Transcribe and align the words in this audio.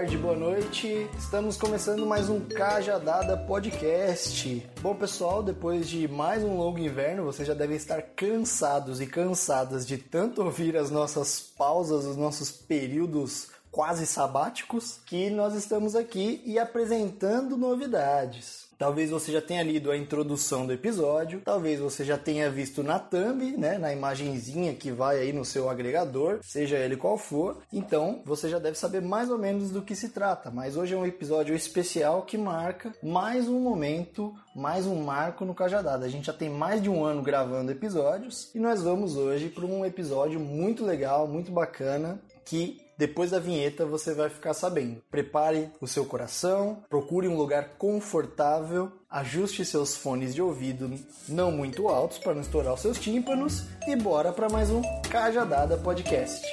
Tarde, 0.00 0.16
boa 0.16 0.34
noite. 0.36 1.10
Estamos 1.18 1.58
começando 1.58 2.06
mais 2.06 2.30
um 2.30 2.40
Cajadada 2.40 3.36
Podcast. 3.36 4.66
Bom, 4.80 4.94
pessoal, 4.94 5.42
depois 5.42 5.86
de 5.86 6.08
mais 6.08 6.42
um 6.42 6.56
longo 6.56 6.78
inverno, 6.78 7.24
vocês 7.24 7.46
já 7.46 7.52
devem 7.52 7.76
estar 7.76 8.00
cansados 8.00 8.98
e 9.02 9.06
cansadas 9.06 9.86
de 9.86 9.98
tanto 9.98 10.40
ouvir 10.42 10.74
as 10.74 10.90
nossas 10.90 11.38
pausas, 11.40 12.06
os 12.06 12.16
nossos 12.16 12.50
períodos 12.50 13.50
quase 13.70 14.06
sabáticos, 14.06 15.00
que 15.04 15.28
nós 15.28 15.54
estamos 15.54 15.94
aqui 15.94 16.42
e 16.46 16.58
apresentando 16.58 17.58
novidades. 17.58 18.69
Talvez 18.80 19.10
você 19.10 19.30
já 19.30 19.42
tenha 19.42 19.62
lido 19.62 19.90
a 19.90 19.96
introdução 19.96 20.66
do 20.66 20.72
episódio, 20.72 21.42
talvez 21.44 21.78
você 21.78 22.02
já 22.02 22.16
tenha 22.16 22.50
visto 22.50 22.82
na 22.82 22.98
thumb, 22.98 23.54
né, 23.58 23.76
na 23.76 23.92
imagenzinha 23.92 24.72
que 24.72 24.90
vai 24.90 25.18
aí 25.18 25.34
no 25.34 25.44
seu 25.44 25.68
agregador, 25.68 26.38
seja 26.40 26.78
ele 26.78 26.96
qual 26.96 27.18
for. 27.18 27.58
Então, 27.70 28.22
você 28.24 28.48
já 28.48 28.58
deve 28.58 28.78
saber 28.78 29.02
mais 29.02 29.28
ou 29.28 29.36
menos 29.36 29.70
do 29.70 29.82
que 29.82 29.94
se 29.94 30.08
trata. 30.08 30.50
Mas 30.50 30.78
hoje 30.78 30.94
é 30.94 30.96
um 30.96 31.04
episódio 31.04 31.54
especial 31.54 32.22
que 32.22 32.38
marca 32.38 32.90
mais 33.02 33.46
um 33.50 33.60
momento, 33.60 34.34
mais 34.56 34.86
um 34.86 35.02
marco 35.02 35.44
no 35.44 35.54
Cajadada. 35.54 36.06
A 36.06 36.08
gente 36.08 36.28
já 36.28 36.32
tem 36.32 36.48
mais 36.48 36.82
de 36.82 36.88
um 36.88 37.04
ano 37.04 37.20
gravando 37.20 37.70
episódios 37.70 38.50
e 38.54 38.58
nós 38.58 38.82
vamos 38.82 39.14
hoje 39.14 39.50
para 39.50 39.66
um 39.66 39.84
episódio 39.84 40.40
muito 40.40 40.86
legal, 40.86 41.28
muito 41.28 41.52
bacana 41.52 42.18
que 42.46 42.80
depois 43.00 43.30
da 43.30 43.38
vinheta 43.38 43.86
você 43.86 44.12
vai 44.12 44.28
ficar 44.28 44.52
sabendo. 44.52 45.00
Prepare 45.10 45.70
o 45.80 45.86
seu 45.86 46.04
coração, 46.04 46.84
procure 46.90 47.26
um 47.26 47.34
lugar 47.34 47.70
confortável, 47.78 48.92
ajuste 49.08 49.64
seus 49.64 49.96
fones 49.96 50.34
de 50.34 50.42
ouvido 50.42 50.92
não 51.26 51.50
muito 51.50 51.88
altos 51.88 52.18
para 52.18 52.34
não 52.34 52.42
estourar 52.42 52.74
os 52.74 52.80
seus 52.80 52.98
tímpanos 53.00 53.64
e 53.88 53.96
bora 53.96 54.34
para 54.34 54.50
mais 54.50 54.70
um 54.70 54.82
Cajadada 55.08 55.78
Podcast. 55.78 56.46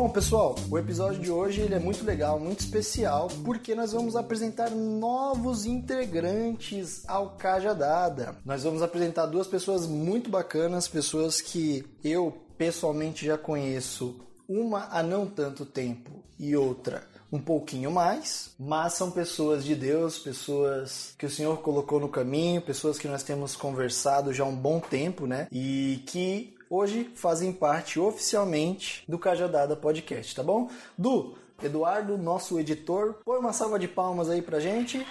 Bom, 0.00 0.08
pessoal, 0.08 0.54
o 0.70 0.78
episódio 0.78 1.20
de 1.20 1.28
hoje 1.28 1.60
ele 1.60 1.74
é 1.74 1.78
muito 1.80 2.04
legal, 2.04 2.38
muito 2.38 2.60
especial, 2.60 3.26
porque 3.44 3.74
nós 3.74 3.90
vamos 3.90 4.14
apresentar 4.14 4.70
novos 4.70 5.66
integrantes 5.66 7.02
ao 7.08 7.30
Cajadada. 7.30 8.36
Nós 8.44 8.62
vamos 8.62 8.80
apresentar 8.80 9.26
duas 9.26 9.48
pessoas 9.48 9.88
muito 9.88 10.30
bacanas, 10.30 10.86
pessoas 10.86 11.40
que 11.40 11.84
eu 12.04 12.32
pessoalmente 12.56 13.26
já 13.26 13.36
conheço, 13.36 14.20
uma 14.48 14.86
há 14.92 15.02
não 15.02 15.26
tanto 15.26 15.66
tempo 15.66 16.22
e 16.38 16.54
outra 16.54 17.02
um 17.32 17.40
pouquinho 17.40 17.90
mais, 17.90 18.54
mas 18.56 18.94
são 18.94 19.10
pessoas 19.10 19.64
de 19.64 19.74
Deus, 19.74 20.16
pessoas 20.16 21.12
que 21.18 21.26
o 21.26 21.30
Senhor 21.30 21.58
colocou 21.58 21.98
no 21.98 22.08
caminho, 22.08 22.62
pessoas 22.62 22.98
que 22.98 23.08
nós 23.08 23.24
temos 23.24 23.56
conversado 23.56 24.32
já 24.32 24.44
há 24.44 24.46
um 24.46 24.56
bom 24.56 24.78
tempo, 24.78 25.26
né? 25.26 25.48
E 25.50 26.04
que 26.06 26.56
hoje 26.70 27.10
fazem 27.14 27.52
parte 27.52 27.98
oficialmente 27.98 29.04
do 29.08 29.18
Cajadada 29.18 29.76
Podcast, 29.76 30.34
tá 30.34 30.42
bom? 30.42 30.68
Du, 30.96 31.34
Eduardo, 31.62 32.16
nosso 32.16 32.58
editor, 32.58 33.14
põe 33.24 33.38
uma 33.38 33.52
salva 33.52 33.78
de 33.78 33.88
palmas 33.88 34.28
aí 34.28 34.42
pra 34.42 34.60
gente. 34.60 35.04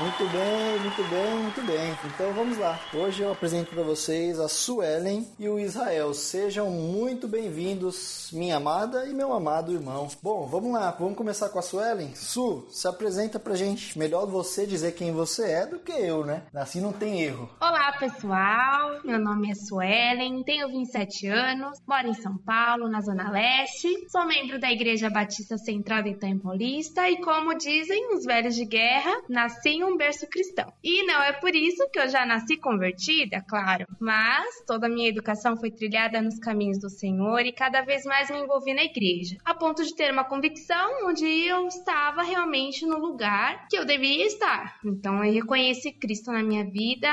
Muito 0.00 0.24
bem, 0.32 0.78
muito 0.80 1.10
bem, 1.10 1.34
muito 1.42 1.62
bem. 1.62 1.94
Então 2.06 2.32
vamos 2.32 2.56
lá. 2.56 2.80
Hoje 2.94 3.22
eu 3.22 3.30
apresento 3.30 3.74
para 3.74 3.82
vocês 3.82 4.40
a 4.40 4.48
Suelen 4.48 5.28
e 5.38 5.46
o 5.46 5.58
Israel. 5.58 6.14
Sejam 6.14 6.70
muito 6.70 7.28
bem-vindos, 7.28 8.30
minha 8.32 8.56
amada 8.56 9.04
e 9.04 9.12
meu 9.12 9.30
amado 9.34 9.74
irmão. 9.74 10.08
Bom, 10.22 10.46
vamos 10.46 10.72
lá. 10.72 10.90
Vamos 10.98 11.18
começar 11.18 11.50
com 11.50 11.58
a 11.58 11.62
Suelen. 11.62 12.14
Su, 12.14 12.66
se 12.70 12.88
apresenta 12.88 13.38
pra 13.38 13.54
gente. 13.54 13.98
Melhor 13.98 14.24
você 14.24 14.66
dizer 14.66 14.92
quem 14.92 15.12
você 15.12 15.50
é 15.50 15.66
do 15.66 15.78
que 15.78 15.92
eu, 15.92 16.24
né? 16.24 16.44
Assim 16.54 16.80
não 16.80 16.94
tem 16.94 17.20
erro. 17.20 17.50
Olá, 17.60 17.92
pessoal. 17.98 19.00
Meu 19.04 19.18
nome 19.18 19.50
é 19.50 19.54
Suelen, 19.54 20.42
tenho 20.44 20.70
27 20.70 21.26
anos, 21.26 21.78
moro 21.86 22.08
em 22.08 22.14
São 22.14 22.38
Paulo, 22.38 22.88
na 22.88 23.02
Zona 23.02 23.30
Leste. 23.30 23.88
Sou 24.08 24.24
membro 24.24 24.58
da 24.58 24.72
Igreja 24.72 25.10
Batista 25.10 25.58
Central 25.58 26.06
Itaim 26.06 26.38
Paulista 26.38 27.06
e, 27.10 27.20
como 27.20 27.54
dizem 27.54 28.14
os 28.14 28.24
velhos 28.24 28.54
de 28.54 28.64
guerra, 28.64 29.12
nasci 29.28 29.68
em 29.68 29.84
um 29.84 29.89
berço 29.96 30.26
cristão. 30.28 30.72
E 30.82 31.04
não 31.04 31.22
é 31.22 31.32
por 31.32 31.54
isso 31.54 31.88
que 31.90 31.98
eu 31.98 32.08
já 32.08 32.24
nasci 32.24 32.56
convertida, 32.56 33.44
claro, 33.48 33.86
mas 33.98 34.62
toda 34.66 34.86
a 34.86 34.90
minha 34.90 35.08
educação 35.08 35.56
foi 35.56 35.70
trilhada 35.70 36.20
nos 36.20 36.38
caminhos 36.38 36.78
do 36.78 36.88
Senhor 36.88 37.40
e 37.40 37.52
cada 37.52 37.82
vez 37.82 38.04
mais 38.04 38.30
me 38.30 38.38
envolvi 38.38 38.74
na 38.74 38.84
igreja, 38.84 39.36
a 39.44 39.54
ponto 39.54 39.84
de 39.84 39.94
ter 39.94 40.12
uma 40.12 40.24
convicção 40.24 41.08
onde 41.08 41.26
eu 41.26 41.66
estava 41.66 42.22
realmente 42.22 42.86
no 42.86 42.98
lugar 42.98 43.66
que 43.68 43.76
eu 43.76 43.84
devia 43.84 44.26
estar. 44.26 44.78
Então 44.84 45.24
eu 45.24 45.32
reconheci 45.32 45.92
Cristo 45.92 46.32
na 46.32 46.42
minha 46.42 46.64
vida, 46.64 47.08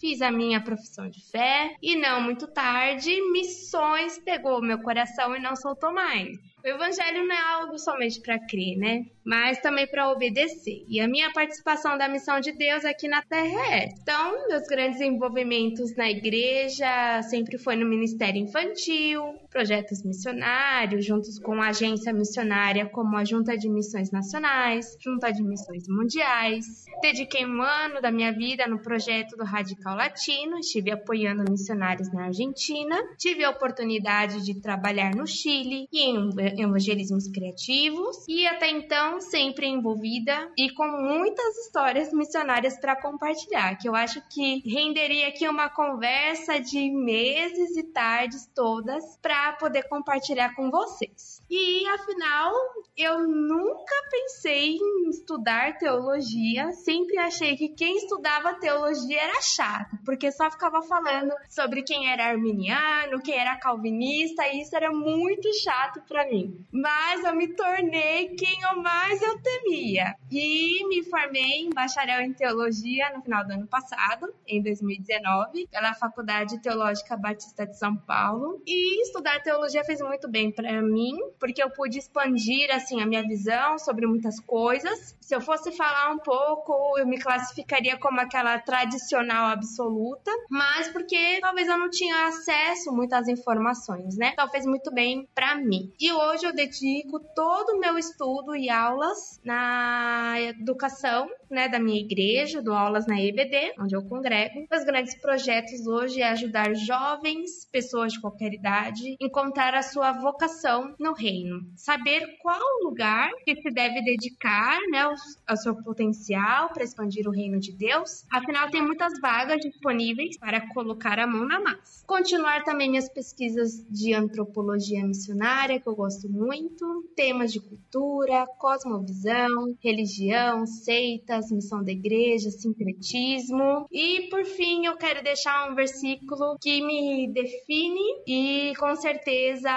fiz 0.00 0.22
a 0.22 0.30
minha 0.30 0.60
profissão 0.60 1.08
de 1.08 1.20
fé 1.30 1.76
e 1.82 1.96
não 1.96 2.20
muito 2.20 2.46
tarde, 2.46 3.20
missões 3.32 4.18
pegou 4.18 4.62
meu 4.62 4.78
coração 4.78 5.36
e 5.36 5.40
não 5.40 5.56
soltou 5.56 5.92
mais. 5.92 6.38
O 6.68 6.74
evangelho 6.74 7.26
não 7.26 7.34
é 7.34 7.40
algo 7.54 7.78
somente 7.78 8.20
para 8.20 8.38
crer, 8.38 8.76
né? 8.76 9.06
Mas 9.24 9.58
também 9.60 9.86
para 9.86 10.10
obedecer. 10.10 10.84
E 10.86 11.00
a 11.00 11.08
minha 11.08 11.32
participação 11.32 11.96
da 11.96 12.08
missão 12.08 12.40
de 12.40 12.52
Deus 12.52 12.84
aqui 12.84 13.08
na 13.08 13.22
Terra 13.22 13.74
é. 13.74 13.88
Então, 14.00 14.48
meus 14.48 14.66
grandes 14.66 15.00
envolvimentos 15.00 15.96
na 15.96 16.10
igreja 16.10 17.22
sempre 17.22 17.56
foi 17.56 17.76
no 17.76 17.86
ministério 17.86 18.40
infantil, 18.40 19.34
projetos 19.50 20.02
missionários, 20.02 21.04
juntos 21.04 21.38
com 21.38 21.60
a 21.60 21.68
agência 21.68 22.12
missionária 22.12 22.86
como 22.86 23.16
a 23.16 23.24
Junta 23.24 23.56
de 23.56 23.68
Missões 23.68 24.10
Nacionais, 24.10 24.96
Junta 25.00 25.30
de 25.30 25.42
Missões 25.42 25.88
Mundiais. 25.88 26.84
Dediquei 27.00 27.46
um 27.46 27.62
ano 27.62 28.00
da 28.00 28.10
minha 28.10 28.32
vida 28.32 28.66
no 28.66 28.80
projeto 28.80 29.36
do 29.36 29.44
Radical 29.44 29.96
Latino, 29.96 30.58
estive 30.58 30.90
apoiando 30.90 31.50
missionários 31.50 32.12
na 32.12 32.26
Argentina, 32.26 32.96
tive 33.16 33.44
a 33.44 33.50
oportunidade 33.50 34.44
de 34.44 34.60
trabalhar 34.60 35.14
no 35.14 35.26
Chile 35.26 35.86
e 35.92 36.02
em 36.02 36.57
evangelismos 36.60 37.28
criativos 37.28 38.26
e 38.28 38.46
até 38.46 38.68
então 38.70 39.20
sempre 39.20 39.66
envolvida 39.66 40.50
e 40.56 40.70
com 40.70 40.86
muitas 40.88 41.56
histórias 41.58 42.12
missionárias 42.12 42.78
para 42.78 43.00
compartilhar, 43.00 43.76
que 43.76 43.88
eu 43.88 43.94
acho 43.94 44.20
que 44.28 44.62
renderia 44.68 45.28
aqui 45.28 45.48
uma 45.48 45.68
conversa 45.68 46.58
de 46.60 46.90
meses 46.90 47.76
e 47.76 47.82
tardes 47.82 48.46
todas 48.54 49.16
para 49.22 49.52
poder 49.54 49.88
compartilhar 49.88 50.54
com 50.54 50.70
vocês. 50.70 51.42
E 51.50 51.86
afinal, 51.88 52.52
eu 52.96 53.26
nunca 53.26 53.94
pensei 54.10 54.76
em 54.76 55.08
estudar 55.08 55.78
teologia, 55.78 56.72
sempre 56.72 57.16
achei 57.18 57.56
que 57.56 57.70
quem 57.70 57.96
estudava 57.96 58.54
teologia 58.54 59.22
era 59.22 59.40
chato, 59.40 59.96
porque 60.04 60.30
só 60.30 60.50
ficava 60.50 60.82
falando 60.82 61.32
sobre 61.48 61.82
quem 61.82 62.10
era 62.10 62.26
arminiano, 62.26 63.22
quem 63.22 63.38
era 63.38 63.56
calvinista, 63.56 64.46
e 64.48 64.60
isso 64.60 64.76
era 64.76 64.90
muito 64.90 65.48
chato 65.62 66.02
para 66.06 66.26
mim. 66.26 66.66
Mas 66.72 67.24
eu 67.24 67.34
me 67.34 67.48
tornei 67.54 68.34
quem 68.34 68.60
eu 68.62 68.82
mais 68.82 69.22
eu 69.22 69.40
temia. 69.40 70.14
E 70.30 70.86
me 70.88 71.02
formei 71.04 71.62
em 71.62 71.70
bacharel 71.70 72.20
em 72.20 72.32
teologia 72.32 73.10
no 73.14 73.22
final 73.22 73.46
do 73.46 73.52
ano 73.52 73.66
passado, 73.66 74.34
em 74.46 74.62
2019, 74.62 75.66
pela 75.68 75.94
Faculdade 75.94 76.60
Teológica 76.60 77.16
Batista 77.16 77.66
de 77.66 77.78
São 77.78 77.96
Paulo. 77.96 78.62
E 78.66 79.02
estudar 79.02 79.42
teologia 79.42 79.84
fez 79.84 80.00
muito 80.00 80.28
bem 80.28 80.52
para 80.52 80.82
mim, 80.82 81.16
porque 81.38 81.62
eu 81.62 81.70
pude 81.70 81.98
expandir 81.98 82.70
assim 82.74 83.00
a 83.00 83.06
minha 83.06 83.22
visão 83.22 83.78
sobre 83.78 84.06
muitas 84.06 84.40
coisas. 84.40 85.16
Se 85.20 85.34
eu 85.34 85.40
fosse 85.40 85.72
falar 85.72 86.10
um 86.10 86.18
pouco, 86.18 86.98
eu 86.98 87.06
me 87.06 87.18
classificaria 87.18 87.98
como 87.98 88.20
aquela 88.20 88.58
tradicional 88.58 89.50
absoluta, 89.50 90.30
mas 90.50 90.88
porque 90.88 91.38
talvez 91.40 91.68
eu 91.68 91.78
não 91.78 91.90
tinha 91.90 92.28
acesso 92.28 92.92
muitas 92.92 93.28
informações, 93.28 94.16
né? 94.16 94.30
Então 94.32 94.48
fez 94.48 94.64
muito 94.64 94.92
bem 94.92 95.28
para 95.34 95.54
mim. 95.56 95.92
E 96.00 96.12
hoje 96.12 96.46
eu 96.46 96.54
dedico 96.54 97.20
todo 97.34 97.76
o 97.76 97.80
meu 97.80 97.98
estudo 97.98 98.56
e 98.56 98.70
aulas 98.70 99.40
na 99.44 100.34
educação, 100.40 101.28
né, 101.50 101.68
da 101.68 101.78
minha 101.78 102.00
igreja, 102.00 102.62
do 102.62 102.72
aulas 102.72 103.06
na 103.06 103.20
EBD, 103.20 103.74
onde 103.78 103.94
eu 103.94 104.02
congrego. 104.02 104.66
Os 104.72 104.84
grandes 104.84 105.14
projetos 105.14 105.86
hoje 105.86 106.20
é 106.20 106.28
ajudar 106.28 106.74
jovens, 106.74 107.66
pessoas 107.70 108.12
de 108.12 108.20
qualquer 108.20 108.52
idade, 108.52 109.16
encontrar 109.20 109.74
a 109.74 109.82
sua 109.82 110.12
vocação 110.12 110.94
no 110.98 111.12
reino, 111.12 111.27
saber 111.76 112.38
qual 112.40 112.60
lugar 112.82 113.30
que 113.44 113.60
se 113.60 113.70
deve 113.70 114.02
dedicar, 114.02 114.78
né, 114.90 115.08
ao 115.46 115.56
seu 115.56 115.74
potencial 115.82 116.70
para 116.70 116.84
expandir 116.84 117.26
o 117.28 117.30
reino 117.30 117.58
de 117.58 117.72
Deus. 117.72 118.24
Afinal, 118.30 118.70
tem 118.70 118.82
muitas 118.82 119.18
vagas 119.20 119.60
disponíveis 119.60 120.38
para 120.38 120.66
colocar 120.72 121.18
a 121.18 121.26
mão 121.26 121.46
na 121.46 121.60
massa. 121.60 122.04
Continuar 122.06 122.64
também 122.64 122.90
minhas 122.90 123.08
pesquisas 123.08 123.84
de 123.88 124.14
antropologia 124.14 125.04
missionária, 125.06 125.80
que 125.80 125.88
eu 125.88 125.94
gosto 125.94 126.28
muito, 126.28 127.04
temas 127.14 127.52
de 127.52 127.60
cultura, 127.60 128.46
cosmovisão, 128.58 129.76
religião, 129.82 130.66
seitas, 130.66 131.50
missão 131.50 131.82
da 131.82 131.92
igreja, 131.92 132.50
sincretismo. 132.50 133.86
E 133.92 134.28
por 134.30 134.44
fim, 134.44 134.86
eu 134.86 134.96
quero 134.96 135.22
deixar 135.22 135.70
um 135.70 135.74
versículo 135.74 136.56
que 136.60 136.80
me 136.80 137.30
define 137.32 138.22
e 138.26 138.72
com 138.78 138.94
certeza 138.96 139.70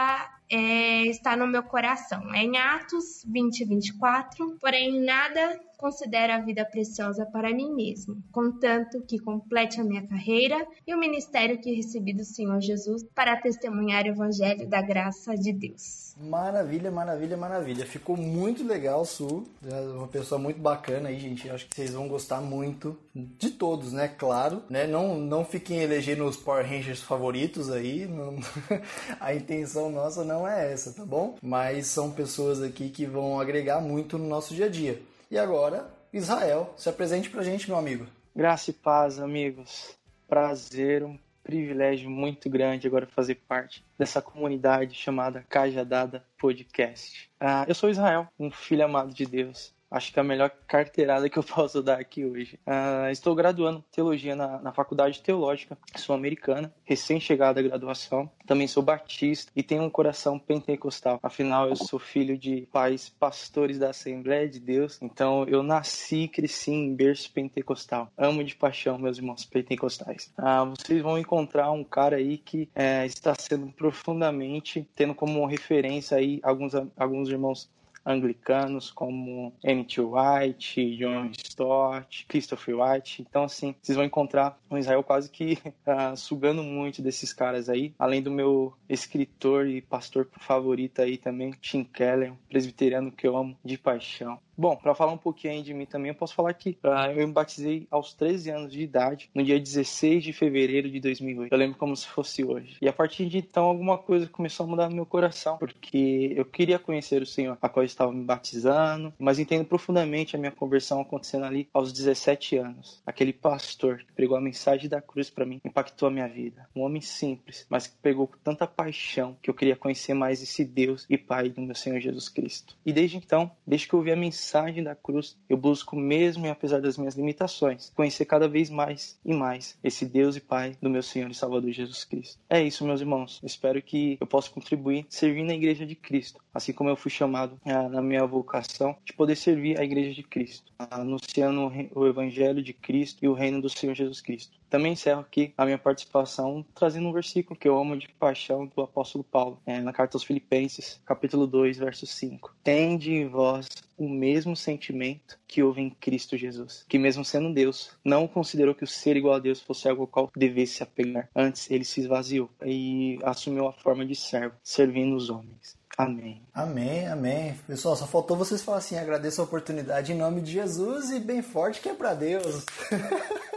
é, 0.51 1.03
está 1.07 1.35
no 1.37 1.47
meu 1.47 1.63
coração. 1.63 2.33
É 2.35 2.43
em 2.43 2.57
Atos 2.57 3.23
20, 3.25 3.63
24. 3.63 4.57
Porém, 4.59 5.01
nada 5.01 5.57
considero 5.81 6.33
a 6.33 6.39
vida 6.39 6.63
preciosa 6.63 7.25
para 7.25 7.53
mim 7.53 7.73
mesmo, 7.73 8.21
contanto 8.31 9.01
que 9.01 9.17
complete 9.17 9.81
a 9.81 9.83
minha 9.83 10.05
carreira 10.07 10.55
e 10.85 10.93
o 10.93 10.99
ministério 10.99 11.59
que 11.59 11.73
recebi 11.73 12.13
do 12.13 12.23
Senhor 12.23 12.61
Jesus 12.61 13.03
para 13.15 13.35
testemunhar 13.35 14.05
o 14.05 14.09
evangelho 14.09 14.69
da 14.69 14.81
graça 14.81 15.35
de 15.35 15.51
Deus. 15.51 16.15
Maravilha, 16.21 16.91
maravilha, 16.91 17.35
maravilha. 17.35 17.85
Ficou 17.85 18.15
muito 18.15 18.63
legal, 18.63 19.03
Su. 19.05 19.43
É 19.65 19.81
uma 19.97 20.07
pessoa 20.07 20.39
muito 20.39 20.59
bacana 20.59 21.09
aí, 21.09 21.19
gente. 21.19 21.49
Acho 21.49 21.67
que 21.67 21.75
vocês 21.75 21.93
vão 21.93 22.07
gostar 22.07 22.41
muito 22.41 22.95
de 23.15 23.49
todos, 23.49 23.91
né? 23.91 24.07
Claro, 24.07 24.61
né? 24.69 24.85
Não, 24.85 25.17
não 25.17 25.43
fiquem 25.43 25.79
elegendo 25.79 26.25
os 26.25 26.37
Power 26.37 26.65
Rangers 26.65 27.01
favoritos 27.01 27.71
aí. 27.71 28.05
Não... 28.05 28.35
a 29.19 29.33
intenção 29.33 29.89
nossa 29.89 30.23
não 30.23 30.47
é 30.47 30.71
essa, 30.71 30.91
tá 30.93 31.03
bom? 31.03 31.37
Mas 31.41 31.87
são 31.87 32.11
pessoas 32.11 32.61
aqui 32.61 32.89
que 32.89 33.05
vão 33.05 33.39
agregar 33.39 33.81
muito 33.81 34.17
no 34.17 34.27
nosso 34.27 34.53
dia 34.53 34.65
a 34.65 34.69
dia. 34.69 35.01
E 35.31 35.39
agora, 35.39 35.89
Israel, 36.11 36.73
se 36.75 36.89
apresente 36.89 37.29
pra 37.29 37.41
gente, 37.41 37.69
meu 37.69 37.79
amigo. 37.79 38.05
Graça 38.35 38.69
e 38.69 38.73
paz, 38.73 39.17
amigos. 39.17 39.97
Prazer, 40.27 41.05
um 41.05 41.17
privilégio 41.41 42.09
muito 42.09 42.49
grande 42.49 42.85
agora 42.85 43.07
fazer 43.07 43.35
parte 43.47 43.81
dessa 43.97 44.21
comunidade 44.21 44.93
chamada 44.93 45.45
Cajadada 45.47 46.21
Podcast. 46.37 47.31
Uh, 47.41 47.63
eu 47.65 47.73
sou 47.73 47.89
Israel, 47.89 48.27
um 48.37 48.51
filho 48.51 48.83
amado 48.83 49.13
de 49.13 49.25
Deus, 49.25 49.73
acho 49.91 50.13
que 50.13 50.19
é 50.19 50.21
a 50.21 50.23
melhor 50.23 50.49
carteirada 50.67 51.29
que 51.29 51.37
eu 51.37 51.43
posso 51.43 51.83
dar 51.83 51.99
aqui 51.99 52.25
hoje. 52.25 52.57
Uh, 52.65 53.11
estou 53.11 53.35
graduando 53.35 53.83
teologia 53.91 54.35
na, 54.35 54.59
na 54.61 54.71
Faculdade 54.71 55.21
Teológica 55.21 55.77
Sul-Americana, 55.95 56.73
recém-chegada 56.83 57.59
à 57.59 57.63
graduação. 57.63 58.31
Também 58.47 58.67
sou 58.67 58.81
batista 58.81 59.51
e 59.55 59.61
tenho 59.61 59.83
um 59.83 59.89
coração 59.89 60.39
pentecostal. 60.39 61.19
Afinal, 61.21 61.67
eu 61.67 61.75
sou 61.75 61.99
filho 61.99 62.37
de 62.37 62.67
pais 62.71 63.09
pastores 63.09 63.77
da 63.77 63.89
Assembleia 63.89 64.47
de 64.47 64.59
Deus. 64.59 64.97
Então, 65.01 65.45
eu 65.47 65.61
nasci 65.61 66.23
e 66.23 66.27
cresci 66.27 66.71
em 66.71 66.95
berço 66.95 67.31
pentecostal. 67.31 68.11
Amo 68.17 68.43
de 68.43 68.55
paixão 68.55 68.97
meus 68.97 69.17
irmãos 69.17 69.45
pentecostais. 69.45 70.33
Uh, 70.39 70.73
vocês 70.77 71.01
vão 71.01 71.17
encontrar 71.17 71.71
um 71.71 71.83
cara 71.83 72.17
aí 72.17 72.37
que 72.37 72.69
é, 72.73 73.05
está 73.05 73.35
sendo 73.37 73.67
profundamente 73.73 74.87
tendo 74.95 75.13
como 75.15 75.45
referência 75.45 76.17
aí 76.17 76.39
alguns, 76.43 76.73
alguns 76.95 77.29
irmãos 77.29 77.69
anglicanos 78.05 78.91
como 78.91 79.53
N.T. 79.63 80.01
White, 80.01 80.97
John 80.97 81.31
Stott, 81.31 82.25
Christopher 82.27 82.75
White. 82.79 83.21
Então, 83.21 83.43
assim, 83.43 83.75
vocês 83.81 83.95
vão 83.95 84.05
encontrar 84.05 84.59
um 84.69 84.77
Israel 84.77 85.03
quase 85.03 85.29
que 85.29 85.57
uh, 85.65 86.15
sugando 86.17 86.63
muito 86.63 87.01
desses 87.01 87.33
caras 87.33 87.69
aí, 87.69 87.93
além 87.97 88.21
do 88.21 88.31
meu 88.31 88.73
escritor 88.89 89.67
e 89.67 89.81
pastor 89.81 90.27
favorito 90.39 91.01
aí 91.01 91.17
também, 91.17 91.53
Tim 91.61 91.83
Keller, 91.83 92.33
um 92.33 92.37
presbiteriano 92.49 93.11
que 93.11 93.27
eu 93.27 93.37
amo 93.37 93.57
de 93.63 93.77
paixão. 93.77 94.39
Bom, 94.61 94.75
para 94.75 94.93
falar 94.93 95.11
um 95.11 95.17
pouquinho 95.17 95.63
de 95.63 95.73
mim 95.73 95.87
também, 95.87 96.09
eu 96.09 96.15
posso 96.15 96.35
falar 96.35 96.53
que 96.53 96.77
uh, 96.83 97.09
eu 97.17 97.27
me 97.27 97.33
batizei 97.33 97.87
aos 97.89 98.13
13 98.13 98.51
anos 98.51 98.71
de 98.71 98.83
idade, 98.83 99.27
no 99.33 99.43
dia 99.43 99.59
16 99.59 100.23
de 100.23 100.31
fevereiro 100.33 100.87
de 100.87 100.99
2008. 100.99 101.51
Eu 101.51 101.57
lembro 101.57 101.79
como 101.79 101.95
se 101.95 102.05
fosse 102.05 102.43
hoje. 102.43 102.77
E 102.79 102.87
a 102.87 102.93
partir 102.93 103.25
de 103.25 103.39
então, 103.39 103.63
alguma 103.63 103.97
coisa 103.97 104.27
começou 104.27 104.67
a 104.67 104.69
mudar 104.69 104.87
no 104.87 104.95
meu 104.95 105.05
coração, 105.07 105.57
porque 105.57 106.31
eu 106.35 106.45
queria 106.45 106.77
conhecer 106.77 107.23
o 107.23 107.25
Senhor, 107.25 107.57
a 107.59 107.67
qual 107.67 107.81
eu 107.81 107.87
estava 107.87 108.11
me 108.11 108.23
batizando, 108.23 109.11
mas 109.17 109.39
entendo 109.39 109.65
profundamente 109.65 110.35
a 110.35 110.39
minha 110.39 110.51
conversão 110.51 111.01
acontecendo 111.01 111.45
ali 111.45 111.67
aos 111.73 111.91
17 111.91 112.57
anos. 112.57 113.01
Aquele 113.03 113.33
pastor 113.33 114.03
que 114.05 114.13
pregou 114.13 114.37
a 114.37 114.41
mensagem 114.41 114.87
da 114.87 115.01
cruz 115.01 115.31
para 115.31 115.43
mim 115.43 115.59
impactou 115.65 116.07
a 116.07 116.11
minha 116.11 116.27
vida. 116.27 116.69
Um 116.75 116.81
homem 116.81 117.01
simples, 117.01 117.65
mas 117.67 117.87
que 117.87 117.97
pegou 117.99 118.27
com 118.27 118.37
tanta 118.43 118.67
paixão 118.67 119.35
que 119.41 119.49
eu 119.49 119.55
queria 119.55 119.75
conhecer 119.75 120.13
mais 120.13 120.43
esse 120.43 120.63
Deus 120.63 121.07
e 121.09 121.17
Pai 121.17 121.49
do 121.49 121.61
meu 121.61 121.73
Senhor 121.73 121.99
Jesus 121.99 122.29
Cristo. 122.29 122.77
E 122.85 122.93
desde 122.93 123.17
então, 123.17 123.49
desde 123.65 123.87
que 123.87 123.95
eu 123.95 123.99
ouvi 123.99 124.11
a 124.11 124.15
mensagem 124.15 124.50
mensagem 124.51 124.83
da 124.83 124.93
cruz, 124.93 125.37
eu 125.47 125.55
busco 125.55 125.95
mesmo 125.95 126.45
e 126.45 126.49
apesar 126.49 126.81
das 126.81 126.97
minhas 126.97 127.15
limitações, 127.15 127.89
conhecer 127.95 128.25
cada 128.25 128.49
vez 128.49 128.69
mais 128.69 129.17
e 129.23 129.33
mais 129.33 129.79
esse 129.81 130.05
Deus 130.05 130.35
e 130.35 130.41
Pai 130.41 130.75
do 130.81 130.89
meu 130.89 131.01
Senhor 131.01 131.31
e 131.31 131.33
Salvador 131.33 131.71
Jesus 131.71 132.03
Cristo. 132.03 132.37
É 132.49 132.61
isso, 132.61 132.85
meus 132.85 132.99
irmãos. 132.99 133.39
Espero 133.43 133.81
que 133.81 134.17
eu 134.19 134.27
possa 134.27 134.49
contribuir 134.49 135.05
servindo 135.07 135.47
na 135.47 135.55
Igreja 135.55 135.85
de 135.85 135.95
Cristo, 135.95 136.41
assim 136.53 136.73
como 136.73 136.89
eu 136.89 136.97
fui 136.97 137.09
chamado 137.09 137.57
ah, 137.65 137.87
na 137.87 138.01
minha 138.01 138.25
vocação 138.25 138.95
de 139.05 139.13
poder 139.13 139.37
servir 139.37 139.79
a 139.79 139.85
Igreja 139.85 140.13
de 140.13 140.23
Cristo, 140.23 140.73
anunciando 140.77 141.71
o 141.95 142.05
Evangelho 142.05 142.61
de 142.61 142.73
Cristo 142.73 143.23
e 143.23 143.29
o 143.29 143.33
reino 143.33 143.61
do 143.61 143.69
Senhor 143.69 143.95
Jesus 143.95 144.19
Cristo. 144.19 144.59
Também 144.71 144.93
encerro 144.93 145.19
aqui 145.19 145.53
a 145.57 145.65
minha 145.65 145.77
participação 145.77 146.65
trazendo 146.73 147.09
um 147.09 147.11
versículo 147.11 147.59
que 147.59 147.67
eu 147.67 147.77
amo 147.77 147.97
de 147.97 148.07
paixão 148.07 148.65
do 148.65 148.81
apóstolo 148.81 149.21
Paulo, 149.21 149.59
é, 149.65 149.81
na 149.81 149.91
carta 149.91 150.15
aos 150.15 150.23
Filipenses, 150.23 151.01
capítulo 151.05 151.45
2, 151.45 151.77
verso 151.77 152.07
5. 152.07 152.55
Tende 152.63 153.11
em 153.11 153.27
vós 153.27 153.67
o 153.97 154.07
mesmo 154.07 154.55
sentimento 154.55 155.37
que 155.45 155.61
houve 155.61 155.81
em 155.81 155.89
Cristo 155.89 156.37
Jesus, 156.37 156.85
que 156.87 156.97
mesmo 156.97 157.25
sendo 157.25 157.53
Deus, 157.53 157.91
não 158.03 158.25
considerou 158.29 158.73
que 158.73 158.85
o 158.85 158.87
ser 158.87 159.17
igual 159.17 159.35
a 159.35 159.39
Deus 159.39 159.59
fosse 159.59 159.89
algo 159.89 160.03
ao 160.03 160.07
qual 160.07 160.31
devesse 160.33 160.75
se 160.75 160.83
apegar. 160.83 161.29
Antes, 161.35 161.69
ele 161.69 161.83
se 161.83 161.99
esvaziou 161.99 162.49
e 162.65 163.19
assumiu 163.23 163.67
a 163.67 163.73
forma 163.73 164.05
de 164.05 164.15
servo, 164.15 164.55
servindo 164.63 165.17
os 165.17 165.29
homens. 165.29 165.77
Amém. 165.97 166.41
Amém, 166.53 167.07
amém. 167.07 167.55
Pessoal, 167.67 167.97
só 167.97 168.07
faltou 168.07 168.37
vocês 168.37 168.61
falar 168.63 168.77
assim: 168.77 168.97
agradeço 168.97 169.41
a 169.41 169.43
oportunidade 169.43 170.13
em 170.13 170.17
nome 170.17 170.39
de 170.39 170.53
Jesus 170.53 171.11
e 171.11 171.19
bem 171.19 171.41
forte 171.41 171.81
que 171.81 171.89
é 171.89 171.93
para 171.93 172.13
Deus. 172.13 172.65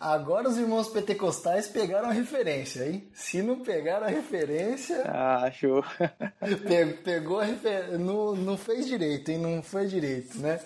Agora 0.00 0.48
os 0.48 0.56
irmãos 0.56 0.88
pentecostais 0.88 1.68
pegaram 1.68 2.08
a 2.08 2.12
referência, 2.12 2.88
hein? 2.88 3.06
Se 3.12 3.42
não 3.42 3.60
pegaram 3.60 4.06
a 4.06 4.08
referência. 4.08 5.02
Ah, 5.04 5.50
show. 5.52 5.84
pegou 7.04 7.38
a 7.38 7.44
referência. 7.44 7.98
Não, 7.98 8.34
não 8.34 8.56
fez 8.56 8.86
direito, 8.86 9.30
hein? 9.30 9.36
Não 9.36 9.62
foi 9.62 9.86
direito, 9.86 10.38
né? 10.38 10.58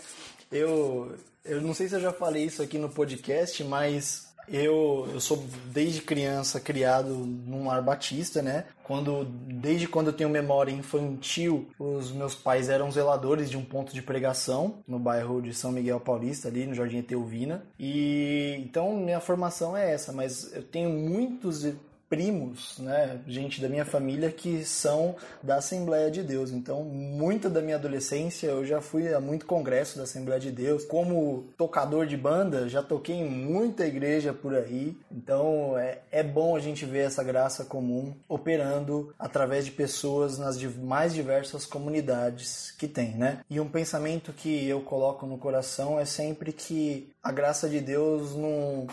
Eu, 0.53 1.17
eu 1.45 1.61
não 1.61 1.75
sei 1.75 1.89
se 1.89 1.97
eu 1.97 2.01
já 2.01 2.13
falei 2.13 2.45
isso 2.45 2.63
aqui 2.63 2.79
no 2.79 2.89
podcast, 2.89 3.65
mas 3.65 4.33
eu, 4.49 5.09
eu 5.13 5.21
sou 5.21 5.45
desde 5.67 6.03
criança 6.03 6.61
criado 6.61 7.15
num 7.15 7.67
lar 7.67 7.83
batista, 7.83 8.43
né? 8.43 8.65
Quando, 8.83 9.25
desde 9.25 9.89
quando 9.89 10.09
eu 10.09 10.13
tenho 10.13 10.29
memória 10.29 10.71
infantil, 10.71 11.69
os 11.79 12.13
meus 12.13 12.35
pais 12.35 12.69
eram 12.69 12.91
zeladores 12.91 13.51
de 13.51 13.57
um 13.57 13.65
ponto 13.65 13.95
de 13.95 14.03
pregação 14.03 14.79
no 14.87 14.99
bairro 14.99 15.41
de 15.41 15.55
São 15.55 15.73
Miguel 15.73 16.01
Paulista, 16.01 16.49
ali 16.49 16.67
no 16.67 16.75
Jardim 16.75 16.99
Eteuvina. 16.99 17.65
E 17.79 18.57
então 18.59 18.95
minha 18.97 19.21
formação 19.21 19.77
é 19.77 19.93
essa, 19.93 20.13
mas 20.13 20.53
eu 20.55 20.63
tenho 20.63 20.91
muitos 20.91 21.65
primos, 22.15 22.79
né, 22.79 23.19
gente 23.27 23.61
da 23.61 23.69
minha 23.69 23.85
família 23.85 24.31
que 24.31 24.65
são 24.65 25.17
da 25.43 25.57
Assembleia 25.57 26.09
de 26.13 26.23
Deus. 26.23 26.53
Então, 26.53 26.85
muita 26.85 27.51
da 27.51 27.61
minha 27.61 27.75
adolescência 27.75 28.47
eu 28.47 28.65
já 28.65 28.81
fui 28.81 29.13
a 29.13 29.21
muito 29.21 29.47
congresso 29.47 29.97
da 29.97 30.05
Assembleia 30.05 30.39
de 30.39 30.53
Deus. 30.53 30.85
Como 30.85 31.47
tocador 31.57 32.07
de 32.07 32.17
banda, 32.17 32.69
já 32.69 32.85
toquei 32.85 33.17
em 33.17 33.29
muita 33.29 33.85
igreja 33.85 34.33
por 34.33 34.55
aí. 34.55 34.97
Então, 35.11 35.77
é, 35.77 35.99
é 36.13 36.23
bom 36.23 36.55
a 36.55 36.61
gente 36.61 36.85
ver 36.85 37.07
essa 37.07 37.25
graça 37.25 37.65
comum 37.65 38.15
operando 38.29 39.13
através 39.19 39.65
de 39.65 39.73
pessoas 39.73 40.39
nas 40.39 40.63
mais 40.77 41.13
diversas 41.13 41.67
comunidades 41.67 42.71
que 42.79 42.87
tem, 42.87 43.17
né? 43.17 43.41
E 43.51 43.59
um 43.59 43.69
pensamento 43.69 44.33
que 44.33 44.69
eu 44.69 44.81
coloco 44.83 45.27
no 45.27 45.37
coração 45.37 45.99
é 45.99 46.05
sempre 46.05 46.53
que 46.53 47.11
a 47.21 47.33
graça 47.33 47.69
de 47.69 47.81
Deus 47.81 48.37
não 48.37 48.87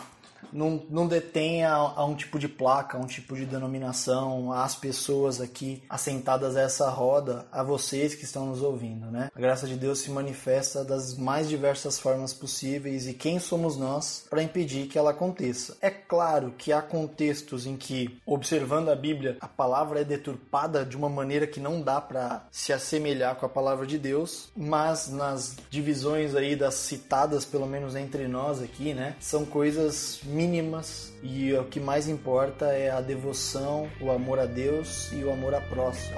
não, 0.52 0.84
não 0.90 1.08
detém 1.08 1.64
a, 1.64 1.74
a, 1.74 2.06
um 2.06 2.16
tipo 2.16 2.38
de 2.40 2.48
placa, 2.48 2.98
a 2.98 3.02
um 3.02 3.06
tipo 3.06 3.36
de 3.36 3.46
denominação, 3.46 4.52
às 4.52 4.76
pessoas 4.76 5.42
aqui 5.42 5.82
assentadas 5.90 6.56
a 6.56 6.62
essa 6.62 6.90
roda, 6.90 7.46
a 7.52 7.64
vocês 7.64 8.16
que 8.16 8.24
estão 8.24 8.48
nos 8.48 8.62
ouvindo, 8.62 9.08
né? 9.08 9.30
A 9.36 9.40
graça 9.40 9.68
de 9.68 9.76
Deus 9.76 10.00
se 10.00 10.12
manifesta 10.12 10.84
das 10.84 11.18
mais 11.18 11.50
diversas 11.50 12.00
formas 12.00 12.34
possíveis 12.34 13.08
e 13.08 13.14
quem 13.14 13.40
somos 13.40 13.78
nós 13.78 14.26
para 14.30 14.44
impedir 14.44 14.88
que 14.88 14.98
ela 14.98 15.12
aconteça? 15.12 15.78
É 15.82 15.90
claro 15.90 16.54
que 16.58 16.72
há 16.72 16.82
contextos 16.82 17.66
em 17.66 17.76
que, 17.76 18.20
observando 18.26 18.90
a 18.90 18.96
Bíblia, 18.96 19.38
a 19.42 19.48
palavra 19.48 20.02
é 20.02 20.04
deturpada 20.04 20.86
de 20.86 20.98
uma 20.98 21.10
maneira 21.10 21.48
que 21.48 21.60
não 21.60 21.82
dá 21.82 22.00
para 22.00 22.46
se 22.52 22.74
assemelhar 22.74 23.36
com 23.36 23.46
a 23.46 23.50
palavra 23.50 23.86
de 23.86 23.98
Deus, 23.98 24.50
mas 24.56 25.10
nas 25.10 25.58
divisões 25.70 26.36
aí 26.36 26.56
das 26.56 26.76
citadas, 26.76 27.46
pelo 27.46 27.66
menos 27.66 27.96
entre 27.96 28.28
nós 28.28 28.62
aqui, 28.62 28.94
né, 28.94 29.16
são 29.20 29.46
coisas 29.46 30.20
mínimas 30.32 31.14
e 31.22 31.54
o 31.54 31.66
que 31.66 31.80
mais 31.80 32.08
importa 32.08 32.66
é 32.68 32.90
a 32.90 33.02
devoção, 33.02 33.90
o 34.00 34.10
amor 34.10 34.40
a 34.40 34.46
Deus 34.46 35.12
e 35.12 35.24
o 35.24 35.32
amor 35.32 35.54
ao 35.54 35.62
próximo. 35.62 36.16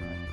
Né? 0.00 0.26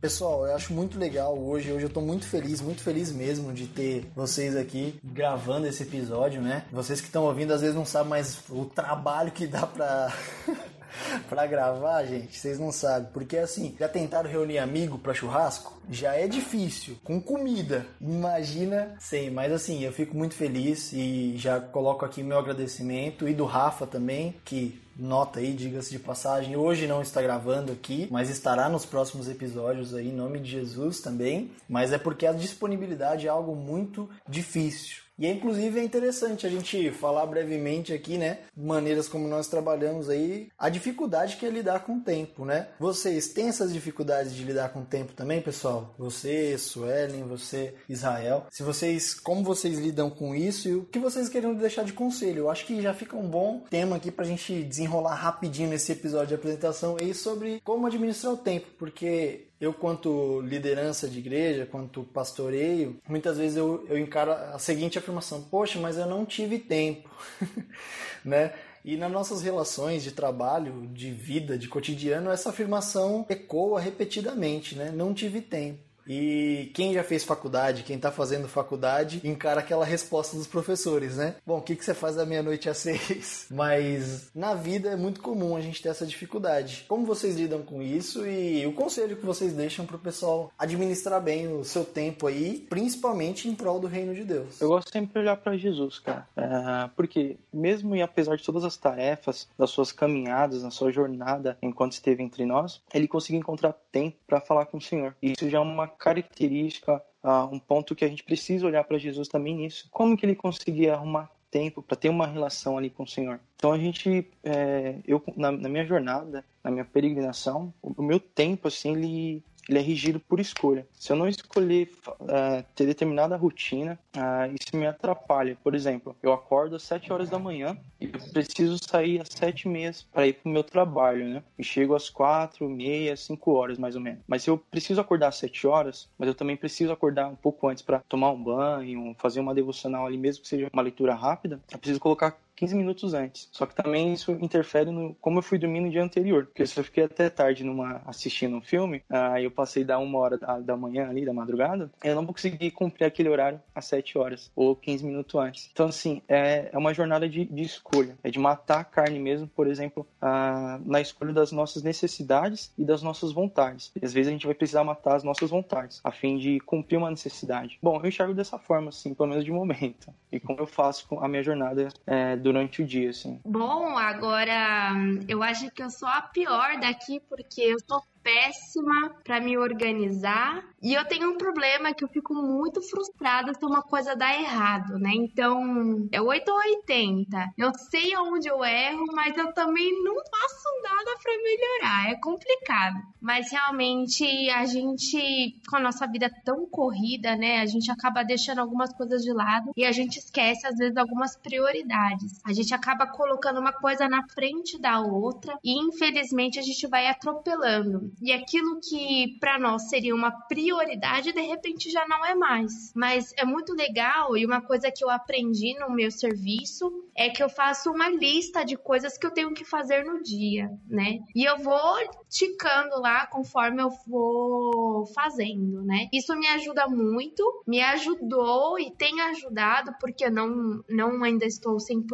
Pessoal, 0.00 0.46
eu 0.46 0.54
acho 0.54 0.72
muito 0.72 0.96
legal 0.96 1.36
hoje. 1.36 1.72
Hoje 1.72 1.84
eu 1.84 1.90
tô 1.90 2.00
muito 2.00 2.24
feliz, 2.24 2.60
muito 2.60 2.82
feliz 2.82 3.10
mesmo 3.10 3.52
de 3.52 3.66
ter 3.66 4.08
vocês 4.14 4.54
aqui 4.54 4.98
gravando 5.02 5.66
esse 5.66 5.82
episódio, 5.82 6.40
né? 6.40 6.64
Vocês 6.70 7.00
que 7.00 7.08
estão 7.08 7.24
ouvindo 7.24 7.52
às 7.52 7.62
vezes 7.62 7.74
não 7.74 7.84
sabem 7.84 8.10
mais 8.10 8.38
o 8.48 8.64
trabalho 8.64 9.32
que 9.32 9.46
dá 9.46 9.66
pra. 9.66 10.12
pra 11.28 11.46
gravar, 11.46 12.04
gente, 12.04 12.38
vocês 12.38 12.58
não 12.58 12.72
sabem. 12.72 13.08
Porque 13.12 13.36
assim, 13.36 13.74
já 13.78 13.88
tentaram 13.88 14.30
reunir 14.30 14.58
amigo 14.58 14.98
pra 14.98 15.14
churrasco? 15.14 15.78
Já 15.90 16.14
é 16.14 16.26
difícil. 16.26 16.96
Com 17.04 17.20
comida. 17.20 17.86
Imagina 18.00 18.94
sem. 18.98 19.30
Mas 19.30 19.52
assim, 19.52 19.84
eu 19.84 19.92
fico 19.92 20.16
muito 20.16 20.34
feliz 20.34 20.92
e 20.92 21.34
já 21.36 21.60
coloco 21.60 22.04
aqui 22.04 22.22
meu 22.22 22.38
agradecimento. 22.38 23.28
E 23.28 23.34
do 23.34 23.44
Rafa 23.44 23.86
também, 23.86 24.34
que 24.44 24.80
nota 24.98 25.38
aí, 25.38 25.52
diga-se 25.52 25.90
de 25.90 25.98
passagem, 25.98 26.56
hoje 26.56 26.86
não 26.86 27.00
está 27.00 27.22
gravando 27.22 27.70
aqui, 27.70 28.08
mas 28.10 28.28
estará 28.28 28.68
nos 28.68 28.84
próximos 28.84 29.28
episódios 29.28 29.94
aí, 29.94 30.08
em 30.08 30.12
nome 30.12 30.40
de 30.40 30.50
Jesus 30.50 31.00
também. 31.00 31.52
Mas 31.68 31.92
é 31.92 31.98
porque 31.98 32.26
a 32.26 32.32
disponibilidade 32.32 33.26
é 33.26 33.30
algo 33.30 33.54
muito 33.54 34.10
difícil. 34.28 35.07
E 35.18 35.26
é, 35.26 35.32
inclusive 35.32 35.80
é 35.80 35.82
interessante 35.82 36.46
a 36.46 36.50
gente 36.50 36.90
falar 36.92 37.26
brevemente 37.26 37.92
aqui, 37.92 38.16
né? 38.16 38.38
Maneiras 38.56 39.08
como 39.08 39.26
nós 39.26 39.48
trabalhamos 39.48 40.08
aí, 40.08 40.48
a 40.56 40.68
dificuldade 40.68 41.36
que 41.36 41.44
é 41.44 41.50
lidar 41.50 41.80
com 41.80 41.96
o 41.96 42.00
tempo, 42.00 42.44
né? 42.44 42.68
Vocês 42.78 43.28
têm 43.28 43.48
essas 43.48 43.72
dificuldades 43.72 44.34
de 44.34 44.44
lidar 44.44 44.68
com 44.68 44.80
o 44.80 44.84
tempo 44.84 45.12
também, 45.12 45.42
pessoal? 45.42 45.94
Você, 45.98 46.56
Suelen, 46.56 47.24
você, 47.24 47.74
Israel. 47.88 48.46
Se 48.50 48.62
vocês, 48.62 49.14
como 49.14 49.42
vocês 49.42 49.76
lidam 49.78 50.08
com 50.08 50.34
isso 50.34 50.68
e 50.68 50.74
o 50.76 50.84
que 50.84 51.00
vocês 51.00 51.28
queriam 51.28 51.54
deixar 51.54 51.82
de 51.82 51.92
conselho? 51.92 52.38
Eu 52.38 52.50
acho 52.50 52.64
que 52.64 52.80
já 52.80 52.94
fica 52.94 53.16
um 53.16 53.28
bom 53.28 53.64
tema 53.68 53.96
aqui 53.96 54.12
pra 54.12 54.24
gente 54.24 54.62
desenrolar 54.62 55.14
rapidinho 55.14 55.68
nesse 55.68 55.90
episódio 55.90 56.28
de 56.28 56.34
apresentação 56.34 56.96
aí 57.00 57.12
sobre 57.12 57.60
como 57.64 57.86
administrar 57.86 58.32
o 58.32 58.36
tempo, 58.36 58.68
porque 58.78 59.47
eu, 59.60 59.72
quanto 59.72 60.40
liderança 60.40 61.08
de 61.08 61.18
igreja, 61.18 61.66
quanto 61.66 62.04
pastoreio, 62.04 63.00
muitas 63.08 63.38
vezes 63.38 63.56
eu, 63.56 63.84
eu 63.88 63.98
encaro 63.98 64.32
a 64.32 64.58
seguinte 64.58 64.98
afirmação: 64.98 65.42
Poxa, 65.42 65.80
mas 65.80 65.98
eu 65.98 66.06
não 66.06 66.24
tive 66.24 66.58
tempo, 66.58 67.10
né? 68.24 68.54
E 68.84 68.96
nas 68.96 69.10
nossas 69.10 69.42
relações 69.42 70.02
de 70.02 70.12
trabalho, 70.12 70.88
de 70.92 71.10
vida, 71.10 71.58
de 71.58 71.68
cotidiano, 71.68 72.30
essa 72.30 72.50
afirmação 72.50 73.26
ecoa 73.28 73.80
repetidamente, 73.80 74.76
né? 74.76 74.90
Não 74.90 75.12
tive 75.12 75.40
tempo. 75.40 75.87
E 76.08 76.70
quem 76.74 76.94
já 76.94 77.04
fez 77.04 77.24
faculdade, 77.24 77.82
quem 77.82 77.96
está 77.96 78.10
fazendo 78.10 78.48
faculdade, 78.48 79.20
encara 79.24 79.60
aquela 79.60 79.84
resposta 79.84 80.36
dos 80.36 80.46
professores, 80.46 81.16
né? 81.16 81.36
Bom, 81.46 81.58
o 81.58 81.62
que, 81.62 81.76
que 81.76 81.84
você 81.84 81.94
faz 81.94 82.16
da 82.16 82.24
meia-noite 82.24 82.68
às 82.68 82.78
seis? 82.78 83.46
Mas 83.50 84.30
na 84.34 84.54
vida 84.54 84.90
é 84.90 84.96
muito 84.96 85.20
comum 85.20 85.56
a 85.56 85.60
gente 85.60 85.82
ter 85.82 85.90
essa 85.90 86.06
dificuldade. 86.06 86.86
Como 86.88 87.04
vocês 87.04 87.36
lidam 87.36 87.62
com 87.62 87.82
isso 87.82 88.26
e 88.26 88.66
o 88.66 88.72
conselho 88.72 89.16
que 89.16 89.26
vocês 89.26 89.52
deixam 89.52 89.84
para 89.84 89.96
o 89.96 90.00
pessoal 90.00 90.50
administrar 90.58 91.20
bem 91.20 91.52
o 91.52 91.64
seu 91.64 91.84
tempo 91.84 92.26
aí, 92.26 92.66
principalmente 92.70 93.48
em 93.48 93.54
prol 93.54 93.80
do 93.80 93.86
reino 93.86 94.14
de 94.14 94.24
Deus? 94.24 94.60
Eu 94.60 94.68
gosto 94.68 94.90
sempre 94.90 95.12
de 95.12 95.18
olhar 95.18 95.36
para 95.36 95.56
Jesus, 95.56 95.98
cara. 95.98 96.26
É, 96.36 96.88
porque 96.96 97.36
mesmo 97.52 97.94
e 97.94 98.02
apesar 98.02 98.36
de 98.36 98.44
todas 98.44 98.64
as 98.64 98.76
tarefas, 98.76 99.48
das 99.58 99.70
suas 99.70 99.92
caminhadas, 99.92 100.62
na 100.62 100.70
sua 100.70 100.90
jornada 100.90 101.58
enquanto 101.60 101.92
esteve 101.92 102.22
entre 102.22 102.46
nós, 102.46 102.80
ele 102.94 103.08
conseguiu 103.08 103.40
encontrar 103.40 103.74
tempo 103.92 104.16
para 104.26 104.40
falar 104.40 104.66
com 104.66 104.78
o 104.78 104.82
Senhor. 104.82 105.14
Isso 105.22 105.48
já 105.48 105.58
é 105.58 105.60
uma 105.60 105.86
característica, 105.98 107.02
uh, 107.22 107.52
um 107.52 107.58
ponto 107.58 107.94
que 107.94 108.04
a 108.04 108.08
gente 108.08 108.22
precisa 108.22 108.66
olhar 108.66 108.84
para 108.84 108.98
Jesus 108.98 109.28
também 109.28 109.56
nisso. 109.56 109.88
Como 109.90 110.16
que 110.16 110.24
ele 110.24 110.34
conseguia 110.34 110.94
arrumar 110.94 111.30
tempo 111.50 111.82
para 111.82 111.96
ter 111.96 112.08
uma 112.08 112.26
relação 112.26 112.78
ali 112.78 112.90
com 112.90 113.02
o 113.02 113.08
Senhor? 113.08 113.40
Então 113.56 113.72
a 113.72 113.78
gente, 113.78 114.26
é, 114.44 114.96
eu 115.06 115.22
na, 115.36 115.50
na, 115.50 115.68
minha 115.68 115.84
jornada, 115.84 116.44
na 116.62 116.70
minha 116.70 116.84
peregrinação, 116.84 117.72
o 117.82 118.02
meu 118.02 118.20
tempo 118.20 118.68
assim 118.68 118.92
ele 118.92 119.42
ele 119.68 119.78
é 119.78 119.82
regido 119.82 120.18
por 120.18 120.40
escolha. 120.40 120.86
Se 120.94 121.12
eu 121.12 121.16
não 121.16 121.28
escolher 121.28 121.90
uh, 122.08 122.64
ter 122.74 122.86
determinada 122.86 123.36
rotina, 123.36 123.98
uh, 124.16 124.54
isso 124.58 124.76
me 124.76 124.86
atrapalha. 124.86 125.56
Por 125.62 125.74
exemplo, 125.74 126.16
eu 126.22 126.32
acordo 126.32 126.76
às 126.76 126.82
7 126.82 127.12
horas 127.12 127.28
da 127.28 127.38
manhã 127.38 127.76
e 128.00 128.06
eu 128.06 128.32
preciso 128.32 128.78
sair 128.82 129.20
às 129.20 129.28
7 129.28 129.62
e 129.62 129.68
meia 129.68 129.88
para 130.12 130.26
ir 130.26 130.34
para 130.34 130.48
o 130.48 130.52
meu 130.52 130.64
trabalho, 130.64 131.26
né? 131.28 131.42
E 131.58 131.64
chego 131.64 131.94
às 131.94 132.10
4, 132.10 132.68
meia, 132.68 133.16
5 133.16 133.52
horas 133.52 133.78
mais 133.78 133.94
ou 133.94 134.00
menos. 134.00 134.20
Mas 134.26 134.46
eu 134.46 134.58
preciso 134.58 135.00
acordar 135.00 135.28
às 135.28 135.36
7 135.36 135.66
horas, 135.66 136.08
mas 136.18 136.28
eu 136.28 136.34
também 136.34 136.56
preciso 136.56 136.92
acordar 136.92 137.28
um 137.28 137.36
pouco 137.36 137.68
antes 137.68 137.82
para 137.82 138.00
tomar 138.00 138.30
um 138.30 138.42
banho, 138.42 139.14
fazer 139.18 139.40
uma 139.40 139.54
devocional 139.54 140.06
ali, 140.06 140.16
mesmo 140.16 140.42
que 140.42 140.48
seja 140.48 140.68
uma 140.72 140.82
leitura 140.82 141.14
rápida, 141.14 141.60
eu 141.70 141.78
preciso 141.78 142.00
colocar 142.00 142.38
15 142.58 142.74
minutos 142.74 143.14
antes. 143.14 143.48
Só 143.52 143.66
que 143.66 143.74
também 143.74 144.12
isso 144.12 144.32
interfere 144.32 144.90
no 144.90 145.14
como 145.20 145.38
eu 145.38 145.42
fui 145.42 145.58
dormir 145.58 145.80
no 145.80 145.90
dia 145.90 146.02
anterior. 146.02 146.46
Porque 146.46 146.66
se 146.66 146.78
eu 146.78 146.82
fiquei 146.82 147.04
até 147.04 147.30
tarde 147.30 147.62
numa, 147.62 148.02
assistindo 148.04 148.56
um 148.56 148.60
filme, 148.60 149.02
aí 149.08 149.44
eu 149.44 149.50
passei 149.50 149.84
da 149.84 149.98
uma 149.98 150.18
hora 150.18 150.36
da, 150.36 150.58
da 150.58 150.76
manhã 150.76 151.08
ali, 151.08 151.24
da 151.24 151.32
madrugada, 151.32 151.90
eu 152.02 152.16
não 152.16 152.24
vou 152.24 152.34
conseguir 152.34 152.72
cumprir 152.72 153.04
aquele 153.04 153.28
horário 153.28 153.60
às 153.74 153.84
7 153.84 154.18
horas 154.18 154.50
ou 154.56 154.74
15 154.74 155.06
minutos 155.06 155.34
antes. 155.36 155.70
Então, 155.72 155.86
assim, 155.86 156.20
é, 156.28 156.70
é 156.72 156.78
uma 156.78 156.92
jornada 156.92 157.28
de, 157.28 157.44
de 157.44 157.62
escolha. 157.62 158.18
É 158.24 158.30
de 158.30 158.38
matar 158.38 158.80
a 158.80 158.84
carne 158.84 159.20
mesmo, 159.20 159.46
por 159.46 159.68
exemplo, 159.68 160.04
a, 160.20 160.80
na 160.84 161.00
escolha 161.00 161.32
das 161.32 161.52
nossas 161.52 161.82
necessidades 161.84 162.72
e 162.76 162.84
das 162.84 163.02
nossas 163.02 163.32
vontades. 163.32 163.92
E 164.00 164.04
às 164.04 164.12
vezes 164.12 164.28
a 164.28 164.32
gente 164.32 164.46
vai 164.46 164.54
precisar 164.54 164.82
matar 164.82 165.14
as 165.14 165.22
nossas 165.22 165.50
vontades, 165.50 166.00
a 166.02 166.10
fim 166.10 166.38
de 166.38 166.58
cumprir 166.60 166.96
uma 166.96 167.10
necessidade. 167.10 167.78
Bom, 167.80 168.00
eu 168.02 168.08
enxergo 168.08 168.34
dessa 168.34 168.58
forma, 168.58 168.88
assim, 168.88 169.14
pelo 169.14 169.28
menos 169.28 169.44
de 169.44 169.52
momento. 169.52 170.12
E 170.32 170.40
como 170.40 170.58
eu 170.58 170.66
faço 170.66 171.06
com 171.06 171.22
a 171.22 171.28
minha 171.28 171.42
jornada 171.42 171.88
é, 172.06 172.36
durante 172.48 172.82
o 172.82 172.86
dia, 172.86 173.10
assim. 173.10 173.40
Bom, 173.44 173.96
agora 173.98 174.92
eu 175.28 175.42
acho 175.42 175.70
que 175.70 175.82
eu 175.82 175.90
sou 175.90 176.08
a 176.08 176.22
pior 176.22 176.80
daqui 176.80 177.20
porque 177.28 177.60
eu 177.60 177.76
sou 177.86 178.02
péssima 178.28 179.14
para 179.24 179.40
me 179.40 179.56
organizar 179.56 180.62
e 180.80 180.94
eu 180.94 181.04
tenho 181.06 181.32
um 181.32 181.36
problema 181.36 181.92
que 181.92 182.04
eu 182.04 182.08
fico 182.08 182.32
muito 182.34 182.80
frustrada 182.80 183.52
se 183.52 183.64
uma 183.64 183.82
coisa 183.82 184.14
dá 184.14 184.32
errado, 184.32 184.96
né? 184.98 185.10
Então, 185.12 186.08
é 186.12 186.20
8 186.20 186.48
ou 186.48 186.56
80. 186.56 187.36
Eu 187.58 187.74
sei 187.74 188.16
onde 188.16 188.48
eu 188.48 188.64
erro, 188.64 189.04
mas 189.12 189.36
eu 189.36 189.52
também 189.52 189.90
não 190.04 190.14
faço 190.14 190.68
nada 190.84 191.18
para 191.20 191.42
melhorar. 191.42 192.12
É 192.12 192.20
complicado. 192.20 192.96
Mas 193.20 193.50
realmente 193.50 194.24
a 194.50 194.64
gente, 194.66 195.60
com 195.68 195.76
a 195.76 195.80
nossa 195.80 196.06
vida 196.06 196.30
tão 196.44 196.64
corrida, 196.70 197.34
né? 197.34 197.58
A 197.60 197.66
gente 197.66 197.90
acaba 197.90 198.22
deixando 198.22 198.60
algumas 198.60 198.94
coisas 198.94 199.22
de 199.22 199.32
lado 199.32 199.72
e 199.76 199.84
a 199.84 199.90
gente 199.90 200.18
esquece, 200.18 200.64
às 200.64 200.76
vezes, 200.76 200.96
algumas 200.96 201.36
prioridades. 201.36 202.40
A 202.46 202.52
gente 202.52 202.72
acaba 202.72 203.04
colocando 203.08 203.58
uma 203.58 203.72
coisa 203.72 204.08
na 204.08 204.22
frente 204.28 204.80
da 204.80 205.00
outra 205.00 205.58
e, 205.64 205.76
infelizmente, 205.76 206.56
a 206.56 206.62
gente 206.62 206.86
vai 206.86 207.08
atropelando. 207.08 208.12
E 208.20 208.32
aquilo 208.32 208.80
que 208.80 209.38
para 209.38 209.58
nós 209.58 209.88
seria 209.88 210.14
uma 210.14 210.30
prioridade, 210.30 211.32
de 211.32 211.40
repente 211.40 211.90
já 211.90 212.06
não 212.06 212.24
é 212.24 212.34
mais. 212.34 212.92
Mas 212.94 213.32
é 213.36 213.44
muito 213.44 213.74
legal 213.74 214.36
e 214.36 214.44
uma 214.44 214.60
coisa 214.60 214.90
que 214.90 215.04
eu 215.04 215.10
aprendi 215.10 215.74
no 215.78 215.90
meu 215.90 216.10
serviço 216.10 217.07
é 217.18 217.28
que 217.28 217.42
eu 217.42 217.48
faço 217.48 217.90
uma 217.90 218.08
lista 218.08 218.64
de 218.64 218.76
coisas 218.76 219.18
que 219.18 219.26
eu 219.26 219.32
tenho 219.32 219.52
que 219.52 219.64
fazer 219.64 220.04
no 220.04 220.22
dia, 220.22 220.70
né? 220.88 221.18
E 221.34 221.44
eu 221.44 221.58
vou 221.58 221.98
ticando 222.28 223.00
lá 223.00 223.26
conforme 223.26 223.82
eu 223.82 223.90
vou 224.06 225.04
fazendo, 225.06 225.82
né? 225.82 226.08
Isso 226.12 226.36
me 226.36 226.46
ajuda 226.46 226.86
muito, 226.86 227.64
me 227.66 227.82
ajudou 227.82 228.78
e 228.78 228.92
tem 228.92 229.20
ajudado, 229.22 229.92
porque 230.00 230.30
não, 230.30 230.80
não 230.88 231.24
ainda 231.24 231.44
estou 231.44 231.76
100%, 231.76 232.06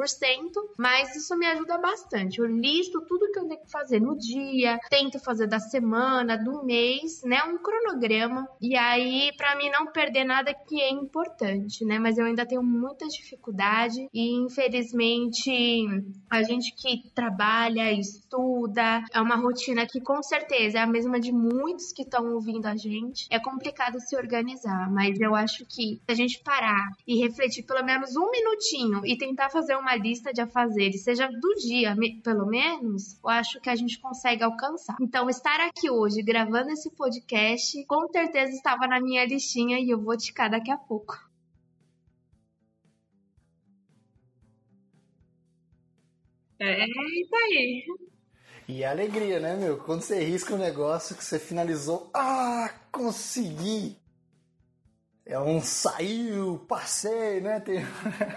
mas 0.79 1.15
isso 1.15 1.37
me 1.37 1.47
ajuda 1.47 1.77
bastante. 1.77 2.39
Eu 2.39 2.47
listo 2.47 3.03
tudo 3.03 3.31
que 3.31 3.39
eu 3.39 3.47
tenho 3.47 3.61
que 3.61 3.71
fazer 3.71 4.01
no 4.01 4.17
dia, 4.17 4.79
tento 4.89 5.19
fazer 5.21 5.47
da 5.47 5.61
semana, 5.61 6.39
do 6.39 6.65
mês, 6.65 7.23
né? 7.25 7.43
Um 7.45 7.59
cronograma. 7.59 8.49
E 8.59 8.75
aí, 8.75 9.33
para 9.37 9.55
mim 9.57 9.69
não 9.69 9.87
perder 9.87 10.25
nada 10.25 10.55
que 10.55 10.81
é 10.81 10.89
importante, 10.89 11.85
né? 11.85 11.99
Mas 11.99 12.17
eu 12.17 12.25
ainda 12.25 12.47
tenho 12.47 12.63
muita 12.63 13.07
dificuldade 13.07 14.09
e 14.15 14.35
infelizmente 14.35 14.94
a 16.31 16.43
gente 16.43 16.75
que 16.75 17.11
trabalha, 17.15 17.93
estuda, 17.93 19.05
é 19.13 19.21
uma 19.21 19.37
rotina 19.37 19.87
que 19.87 20.01
com 20.01 20.23
certeza 20.23 20.79
é 20.79 20.83
a 20.83 20.87
mesma 20.87 21.21
de 21.21 21.33
muitos 21.33 21.93
que 21.93 22.03
estão 22.03 22.35
ouvindo 22.35 22.67
a 22.67 22.77
gente. 22.77 23.27
É 23.31 23.39
complicado 23.39 24.01
se 24.01 24.17
organizar, 24.17 24.91
mas 24.91 25.21
eu 25.21 25.35
acho 25.35 25.65
que 25.67 26.01
se 26.05 26.13
a 26.13 26.15
gente 26.15 26.43
parar 26.43 26.89
e 27.07 27.19
refletir 27.19 27.65
pelo 27.65 27.85
menos 27.85 28.17
um 28.17 28.31
minutinho 28.31 29.05
e 29.05 29.17
tentar 29.17 29.51
fazer 29.51 29.77
uma 29.77 29.95
lista 29.97 30.33
de 30.33 30.41
afazeres, 30.41 31.05
seja 31.05 31.29
do 31.29 31.55
dia, 31.55 31.95
pelo 32.23 32.47
menos, 32.47 33.19
eu 33.23 33.31
acho 33.31 33.61
que 33.61 33.71
a 33.71 33.77
gente 33.77 34.01
consegue 34.01 34.43
alcançar. 34.43 34.97
Então, 35.01 35.29
estar 35.29 35.61
aqui 35.61 35.91
hoje 35.91 36.23
gravando 36.23 36.71
esse 36.71 36.91
podcast, 36.91 37.85
com 37.87 38.09
certeza 38.09 38.53
estava 38.53 38.87
na 38.87 39.01
minha 39.01 39.25
listinha 39.25 39.79
e 39.79 39.91
eu 39.91 40.01
vou 40.01 40.17
ticar 40.17 40.51
daqui 40.51 40.71
a 40.71 40.77
pouco. 40.77 41.34
É 46.65 46.87
isso 46.87 47.37
aí. 47.37 47.85
E 48.67 48.85
a 48.85 48.91
alegria, 48.91 49.39
né, 49.39 49.57
meu? 49.57 49.77
Quando 49.79 50.03
você 50.03 50.25
risca 50.25 50.55
um 50.55 50.59
negócio 50.59 51.15
que 51.15 51.25
você 51.25 51.39
finalizou, 51.39 52.11
ah, 52.15 52.71
consegui! 52.91 53.97
É 55.27 55.41
um 55.41 55.59
saiu, 55.59 56.59
passei, 56.69 57.41
né? 57.41 57.59
Tem... 57.59 57.81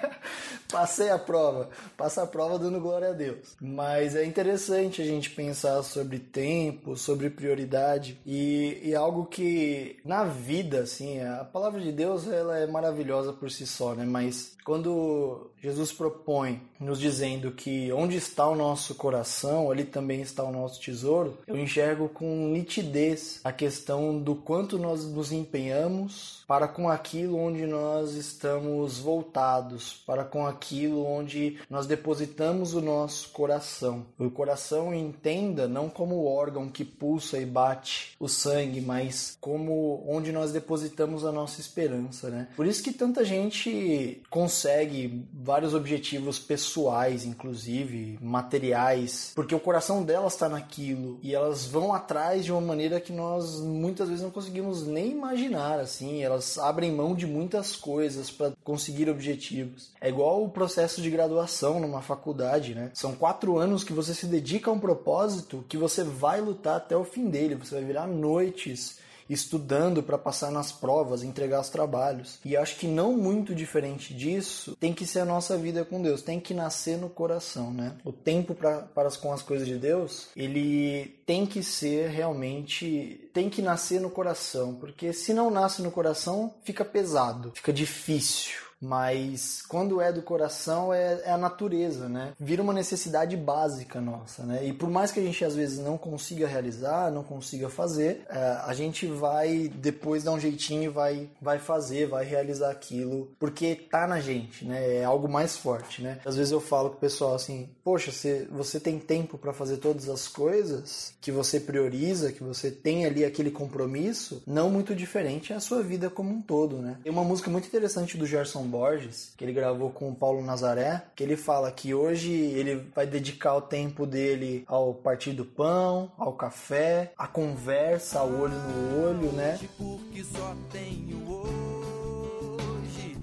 passei 0.71 1.09
a 1.09 1.19
prova. 1.19 1.69
Passa 1.97 2.23
a 2.23 2.27
prova 2.27 2.57
dando 2.57 2.79
glória 2.79 3.09
a 3.09 3.13
Deus. 3.13 3.57
Mas 3.59 4.15
é 4.15 4.23
interessante 4.23 5.01
a 5.01 5.05
gente 5.05 5.31
pensar 5.31 5.83
sobre 5.83 6.17
tempo, 6.17 6.95
sobre 6.95 7.29
prioridade 7.29 8.17
e, 8.25 8.79
e 8.81 8.95
algo 8.95 9.25
que 9.25 9.97
na 10.05 10.23
vida, 10.23 10.79
assim, 10.79 11.21
a 11.21 11.43
palavra 11.43 11.81
de 11.81 11.91
Deus 11.91 12.25
ela 12.25 12.57
é 12.57 12.65
maravilhosa 12.65 13.33
por 13.33 13.51
si 13.51 13.67
só, 13.67 13.93
né? 13.93 14.05
Mas 14.05 14.55
quando 14.63 15.51
Jesus 15.67 15.91
propõe, 15.91 16.61
nos 16.79 16.99
dizendo 16.99 17.51
que 17.51 17.91
onde 17.91 18.15
está 18.15 18.47
o 18.47 18.55
nosso 18.55 18.95
coração, 18.95 19.69
ali 19.69 19.83
também 19.83 20.21
está 20.21 20.43
o 20.43 20.51
nosso 20.51 20.79
tesouro, 20.79 21.37
eu 21.45 21.57
enxergo 21.57 22.07
com 22.09 22.49
nitidez 22.49 23.41
a 23.43 23.51
questão 23.51 24.17
do 24.17 24.35
quanto 24.35 24.79
nós 24.79 25.05
nos 25.05 25.31
empenhamos 25.31 26.43
para 26.47 26.67
com 26.67 26.89
aquilo 26.89 27.37
onde 27.37 27.65
nós 27.65 28.13
estamos 28.13 28.99
voltados, 28.99 30.01
para 30.05 30.23
com 30.23 30.45
aquilo 30.45 31.05
onde 31.05 31.57
nós 31.69 31.85
depositamos 31.85 32.73
o 32.73 32.81
nosso 32.81 33.29
coração. 33.29 34.05
O 34.17 34.29
coração 34.29 34.93
entenda 34.93 35.67
não 35.67 35.89
como 35.89 36.15
o 36.15 36.33
órgão 36.33 36.69
que 36.69 36.85
pulsa 36.85 37.37
e 37.37 37.45
bate 37.45 38.15
o 38.19 38.29
sangue, 38.29 38.79
mas 38.79 39.37
como 39.41 40.03
onde 40.07 40.31
nós 40.31 40.51
depositamos 40.51 41.25
a 41.25 41.31
nossa 41.31 41.59
esperança, 41.59 42.29
né? 42.29 42.47
Por 42.55 42.65
isso 42.65 42.81
que 42.81 42.93
tanta 42.93 43.25
gente 43.25 44.21
consegue 44.29 44.57
consegue 44.67 45.25
vários 45.57 45.73
objetivos 45.73 46.37
pessoais, 46.37 47.25
inclusive 47.25 48.19
materiais, 48.21 49.31
porque 49.33 49.55
o 49.55 49.59
coração 49.59 50.03
delas 50.03 50.33
está 50.33 50.47
naquilo 50.47 51.19
e 51.23 51.33
elas 51.33 51.65
vão 51.65 51.91
atrás 51.91 52.45
de 52.45 52.51
uma 52.51 52.61
maneira 52.61 53.01
que 53.01 53.11
nós 53.11 53.59
muitas 53.59 54.07
vezes 54.07 54.23
não 54.23 54.29
conseguimos 54.29 54.85
nem 54.85 55.09
imaginar. 55.09 55.79
Assim, 55.79 56.21
elas 56.21 56.59
abrem 56.59 56.91
mão 56.91 57.15
de 57.15 57.25
muitas 57.25 57.75
coisas 57.75 58.29
para 58.29 58.51
conseguir 58.63 59.09
objetivos. 59.09 59.89
É 59.99 60.09
igual 60.09 60.43
o 60.43 60.49
processo 60.49 61.01
de 61.01 61.09
graduação 61.09 61.79
numa 61.79 62.03
faculdade, 62.03 62.75
né? 62.75 62.91
São 62.93 63.15
quatro 63.15 63.57
anos 63.57 63.83
que 63.83 63.93
você 63.93 64.13
se 64.13 64.27
dedica 64.27 64.69
a 64.69 64.73
um 64.73 64.79
propósito 64.79 65.65
que 65.67 65.75
você 65.75 66.03
vai 66.03 66.39
lutar 66.39 66.77
até 66.77 66.95
o 66.95 67.03
fim 67.03 67.31
dele. 67.31 67.55
Você 67.55 67.73
vai 67.73 67.83
virar 67.83 68.05
noites 68.05 68.99
estudando 69.29 70.03
para 70.03 70.17
passar 70.17 70.51
nas 70.51 70.71
provas, 70.71 71.23
entregar 71.23 71.61
os 71.61 71.69
trabalhos. 71.69 72.39
E 72.45 72.55
acho 72.55 72.77
que 72.77 72.87
não 72.87 73.13
muito 73.13 73.55
diferente 73.55 74.13
disso 74.13 74.75
tem 74.79 74.93
que 74.93 75.05
ser 75.05 75.19
a 75.19 75.25
nossa 75.25 75.57
vida 75.57 75.83
com 75.83 76.01
Deus, 76.01 76.21
tem 76.21 76.39
que 76.39 76.53
nascer 76.53 76.97
no 76.97 77.09
coração, 77.09 77.71
né? 77.71 77.93
O 78.03 78.11
tempo 78.11 78.53
pra, 78.53 78.79
para 78.79 79.07
com 79.17 79.31
as 79.31 79.41
coisas 79.41 79.65
de 79.65 79.77
Deus, 79.77 80.27
ele 80.35 81.17
tem 81.25 81.45
que 81.45 81.63
ser 81.63 82.09
realmente, 82.09 83.29
tem 83.33 83.49
que 83.49 83.61
nascer 83.61 84.01
no 84.01 84.09
coração, 84.09 84.75
porque 84.75 85.13
se 85.13 85.33
não 85.33 85.49
nasce 85.49 85.81
no 85.81 85.91
coração, 85.91 86.53
fica 86.63 86.83
pesado, 86.83 87.51
fica 87.55 87.71
difícil 87.71 88.66
mas 88.81 89.61
quando 89.67 89.99
é 89.99 90.11
do 90.11 90.21
coração 90.21 90.93
é, 90.93 91.21
é, 91.25 91.31
a 91.31 91.37
natureza, 91.37 92.07
né? 92.07 92.33
Vira 92.39 92.61
uma 92.61 92.73
necessidade 92.73 93.35
básica 93.35 93.99
nossa, 93.99 94.43
né? 94.43 94.65
E 94.65 94.73
por 94.73 94.89
mais 94.89 95.11
que 95.11 95.19
a 95.19 95.23
gente 95.23 95.43
às 95.43 95.55
vezes 95.55 95.79
não 95.79 95.97
consiga 95.97 96.47
realizar, 96.47 97.11
não 97.11 97.23
consiga 97.23 97.69
fazer, 97.69 98.25
é, 98.29 98.37
a 98.65 98.73
gente 98.73 99.07
vai 99.07 99.71
depois 99.73 100.23
dar 100.23 100.33
um 100.33 100.39
jeitinho 100.39 100.83
e 100.83 100.89
vai, 100.89 101.29
vai 101.41 101.59
fazer, 101.59 102.07
vai 102.07 102.25
realizar 102.25 102.69
aquilo, 102.69 103.31
porque 103.39 103.75
tá 103.75 104.05
na 104.05 104.19
gente, 104.19 104.65
né? 104.65 104.97
É 104.97 105.03
algo 105.03 105.27
mais 105.27 105.57
forte, 105.57 106.01
né? 106.01 106.19
Às 106.25 106.35
vezes 106.35 106.51
eu 106.51 106.61
falo 106.61 106.91
pro 106.91 106.99
pessoal 106.99 107.35
assim, 107.35 107.69
poxa, 107.83 108.11
você, 108.11 108.47
você 108.51 108.79
tem 108.79 108.99
tempo 108.99 109.37
para 109.37 109.53
fazer 109.53 109.77
todas 109.77 110.07
as 110.09 110.27
coisas 110.27 111.13
que 111.19 111.31
você 111.31 111.59
prioriza, 111.59 112.31
que 112.31 112.43
você 112.43 112.69
tem 112.69 113.05
ali 113.05 113.25
aquele 113.25 113.49
compromisso, 113.49 114.43
não 114.45 114.69
muito 114.69 114.93
diferente 114.93 115.51
é 115.51 115.55
a 115.55 115.59
sua 115.59 115.81
vida 115.81 116.09
como 116.09 116.33
um 116.33 116.41
todo, 116.41 116.77
né? 116.77 116.97
Tem 117.03 117.11
uma 117.11 117.23
música 117.23 117.49
muito 117.49 117.67
interessante 117.67 118.17
do 118.17 118.25
Gerson 118.25 118.66
Borges, 118.67 119.33
que 119.37 119.43
ele 119.43 119.53
gravou 119.53 119.89
com 119.89 120.09
o 120.09 120.15
Paulo 120.15 120.43
Nazaré, 120.43 121.03
que 121.15 121.23
ele 121.23 121.37
fala 121.37 121.71
que 121.71 121.93
hoje 121.93 122.31
ele 122.31 122.75
vai 122.93 123.07
dedicar 123.07 123.55
o 123.55 123.61
tempo 123.61 124.05
dele 124.05 124.63
ao 124.67 124.93
partir 124.93 125.31
do 125.31 125.45
pão, 125.45 126.11
ao 126.17 126.33
café, 126.33 127.11
à 127.17 127.27
conversa, 127.27 128.19
ao 128.19 128.29
olho 128.29 128.55
no 128.55 129.07
olho, 129.07 129.31
né? 129.31 129.59
Porque 129.77 130.23
só 130.23 130.55
tenho 130.71 131.27
hoje, 131.29 133.17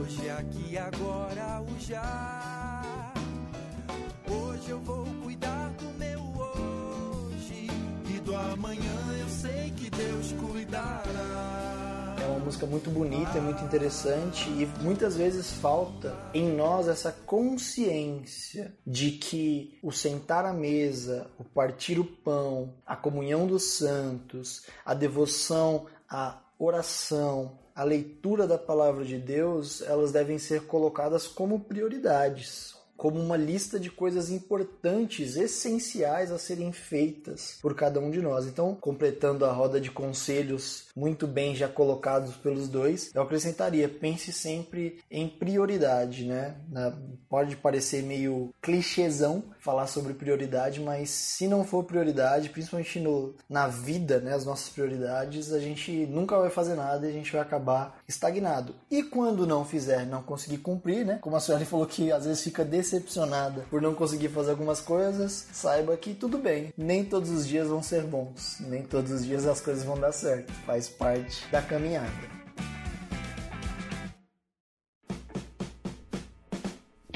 hoje 0.00 0.30
aqui 0.30 0.78
agora 0.78 1.62
o 1.62 1.80
já. 1.80 2.92
Hoje 4.28 4.70
eu 4.70 4.80
vou 4.80 5.06
cuidar 5.22 5.70
do 5.78 5.98
meu 5.98 6.20
hoje 6.20 7.68
e 8.14 8.20
do 8.20 8.34
amanhã 8.34 9.16
eu 9.18 9.28
sei 9.28 9.70
que 9.76 9.88
Deus 9.90 10.32
cuidará. 10.32 11.15
Música 12.46 12.64
muito 12.64 12.90
bonita, 12.90 13.38
é 13.38 13.40
muito 13.40 13.64
interessante 13.64 14.48
e 14.50 14.66
muitas 14.80 15.16
vezes 15.16 15.50
falta 15.50 16.16
em 16.32 16.48
nós 16.48 16.86
essa 16.86 17.10
consciência 17.10 18.72
de 18.86 19.10
que 19.10 19.76
o 19.82 19.90
sentar 19.90 20.44
à 20.44 20.52
mesa, 20.52 21.28
o 21.40 21.42
partir 21.42 21.98
o 21.98 22.04
pão, 22.04 22.72
a 22.86 22.94
comunhão 22.94 23.48
dos 23.48 23.72
santos, 23.72 24.64
a 24.84 24.94
devoção, 24.94 25.86
a 26.08 26.38
oração, 26.56 27.58
a 27.74 27.82
leitura 27.82 28.46
da 28.46 28.56
palavra 28.56 29.04
de 29.04 29.18
Deus, 29.18 29.82
elas 29.82 30.12
devem 30.12 30.38
ser 30.38 30.66
colocadas 30.66 31.26
como 31.26 31.58
prioridades, 31.58 32.75
como 32.96 33.20
uma 33.20 33.36
lista 33.36 33.78
de 33.78 33.90
coisas 33.90 34.30
importantes, 34.30 35.36
essenciais 35.36 36.32
a 36.32 36.38
serem 36.38 36.72
feitas 36.72 37.58
por 37.60 37.74
cada 37.74 38.00
um 38.00 38.10
de 38.10 38.20
nós. 38.20 38.46
Então, 38.46 38.74
completando 38.74 39.44
a 39.44 39.52
roda 39.52 39.80
de 39.80 39.90
conselhos 39.90 40.86
muito 40.94 41.26
bem 41.26 41.54
já 41.54 41.68
colocados 41.68 42.34
pelos 42.36 42.68
dois, 42.68 43.10
eu 43.14 43.22
acrescentaria: 43.22 43.88
pense 43.88 44.32
sempre 44.32 44.98
em 45.10 45.28
prioridade, 45.28 46.24
né? 46.24 46.54
Pode 47.28 47.56
parecer 47.56 48.02
meio 48.02 48.54
clichêzão 48.62 49.44
falar 49.66 49.88
sobre 49.88 50.14
prioridade, 50.14 50.80
mas 50.80 51.10
se 51.10 51.48
não 51.48 51.64
for 51.64 51.82
prioridade, 51.82 52.50
principalmente 52.50 53.00
no, 53.00 53.34
na 53.50 53.66
vida, 53.66 54.20
né, 54.20 54.32
as 54.32 54.44
nossas 54.44 54.68
prioridades, 54.68 55.52
a 55.52 55.58
gente 55.58 56.06
nunca 56.06 56.38
vai 56.38 56.50
fazer 56.50 56.76
nada 56.76 57.04
e 57.04 57.10
a 57.10 57.12
gente 57.12 57.32
vai 57.32 57.40
acabar 57.40 57.98
estagnado. 58.06 58.76
E 58.88 59.02
quando 59.02 59.44
não 59.44 59.64
fizer, 59.64 60.06
não 60.06 60.22
conseguir 60.22 60.58
cumprir, 60.58 61.04
né? 61.04 61.18
Como 61.20 61.34
a 61.34 61.40
senhora 61.40 61.64
falou 61.64 61.84
que 61.84 62.12
às 62.12 62.24
vezes 62.24 62.44
fica 62.44 62.64
decepcionada 62.86 63.64
por 63.68 63.82
não 63.82 63.94
conseguir 63.94 64.28
fazer 64.28 64.50
algumas 64.50 64.80
coisas, 64.80 65.46
saiba 65.52 65.96
que 65.96 66.14
tudo 66.14 66.38
bem. 66.38 66.72
Nem 66.76 67.04
todos 67.04 67.30
os 67.30 67.46
dias 67.46 67.68
vão 67.68 67.82
ser 67.82 68.02
bons, 68.02 68.58
nem 68.60 68.82
todos 68.82 69.10
os 69.10 69.24
dias 69.24 69.46
as 69.46 69.60
coisas 69.60 69.84
vão 69.84 69.98
dar 69.98 70.12
certo. 70.12 70.52
Faz 70.64 70.88
parte 70.88 71.44
da 71.50 71.60
caminhada. 71.60 72.35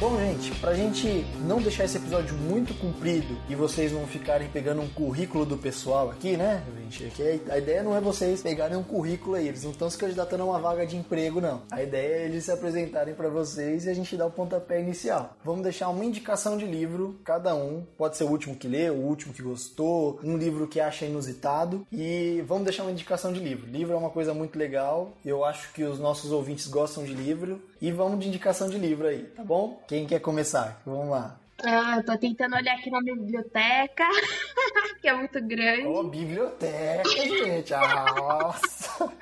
Bom, 0.01 0.19
gente, 0.19 0.51
pra 0.53 0.73
gente 0.73 1.27
não 1.47 1.61
deixar 1.61 1.85
esse 1.85 1.99
episódio 1.99 2.35
muito 2.35 2.73
comprido 2.73 3.37
e 3.51 3.55
vocês 3.55 3.93
não 3.93 4.07
ficarem 4.07 4.49
pegando 4.49 4.81
um 4.81 4.89
currículo 4.89 5.45
do 5.45 5.59
pessoal 5.59 6.09
aqui, 6.09 6.39
né, 6.39 6.65
gente? 6.75 7.05
Aqui 7.05 7.43
a 7.51 7.59
ideia 7.59 7.83
não 7.83 7.95
é 7.95 8.01
vocês 8.01 8.41
pegarem 8.41 8.79
um 8.79 8.83
currículo 8.83 9.35
aí, 9.35 9.47
eles 9.47 9.63
não 9.63 9.73
estão 9.73 9.91
se 9.91 9.99
candidatando 9.99 10.43
a 10.43 10.47
uma 10.47 10.59
vaga 10.59 10.87
de 10.87 10.97
emprego, 10.97 11.39
não. 11.39 11.61
A 11.71 11.83
ideia 11.83 12.23
é 12.23 12.25
eles 12.25 12.47
se 12.47 12.51
apresentarem 12.51 13.13
para 13.13 13.29
vocês 13.29 13.85
e 13.85 13.91
a 13.91 13.95
gente 13.95 14.17
dar 14.17 14.25
o 14.25 14.31
pontapé 14.31 14.81
inicial. 14.81 15.37
Vamos 15.45 15.65
deixar 15.65 15.91
uma 15.91 16.03
indicação 16.03 16.57
de 16.57 16.65
livro, 16.65 17.21
cada 17.23 17.55
um. 17.55 17.85
Pode 17.99 18.17
ser 18.17 18.25
o 18.25 18.31
último 18.31 18.57
que 18.57 18.69
leu, 18.69 18.95
o 18.95 19.07
último 19.07 19.35
que 19.35 19.43
gostou, 19.43 20.19
um 20.25 20.39
livro 20.39 20.67
que 20.67 20.81
acha 20.81 21.05
inusitado. 21.05 21.87
E 21.93 22.43
vamos 22.47 22.65
deixar 22.65 22.85
uma 22.85 22.93
indicação 22.93 23.35
de 23.35 23.41
livro. 23.41 23.71
Livro 23.71 23.93
é 23.93 23.99
uma 23.99 24.09
coisa 24.09 24.33
muito 24.33 24.59
legal, 24.59 25.13
eu 25.23 25.45
acho 25.45 25.75
que 25.75 25.85
os 25.85 25.99
nossos 25.99 26.33
ouvintes 26.33 26.69
gostam 26.69 27.05
de 27.05 27.13
livro. 27.13 27.61
E 27.83 27.91
vamos 27.91 28.21
de 28.21 28.29
indicação 28.29 28.69
de 28.69 28.77
livro 28.77 29.07
aí, 29.07 29.23
tá 29.35 29.43
bom? 29.43 29.81
Quem 29.91 30.07
quer 30.07 30.21
começar? 30.21 30.81
Vamos 30.87 31.09
lá. 31.09 31.37
Ah, 31.65 31.97
eu 31.97 32.05
tô 32.05 32.17
tentando 32.17 32.55
olhar 32.55 32.77
aqui 32.77 32.89
na 32.93 33.01
minha 33.01 33.17
biblioteca, 33.17 34.05
que 35.03 35.09
é 35.09 35.13
muito 35.13 35.45
grande. 35.45 35.85
Ô, 35.85 36.05
biblioteca, 36.05 37.11
gente. 37.11 37.75
Ah, 37.75 38.05
nossa. 38.17 39.13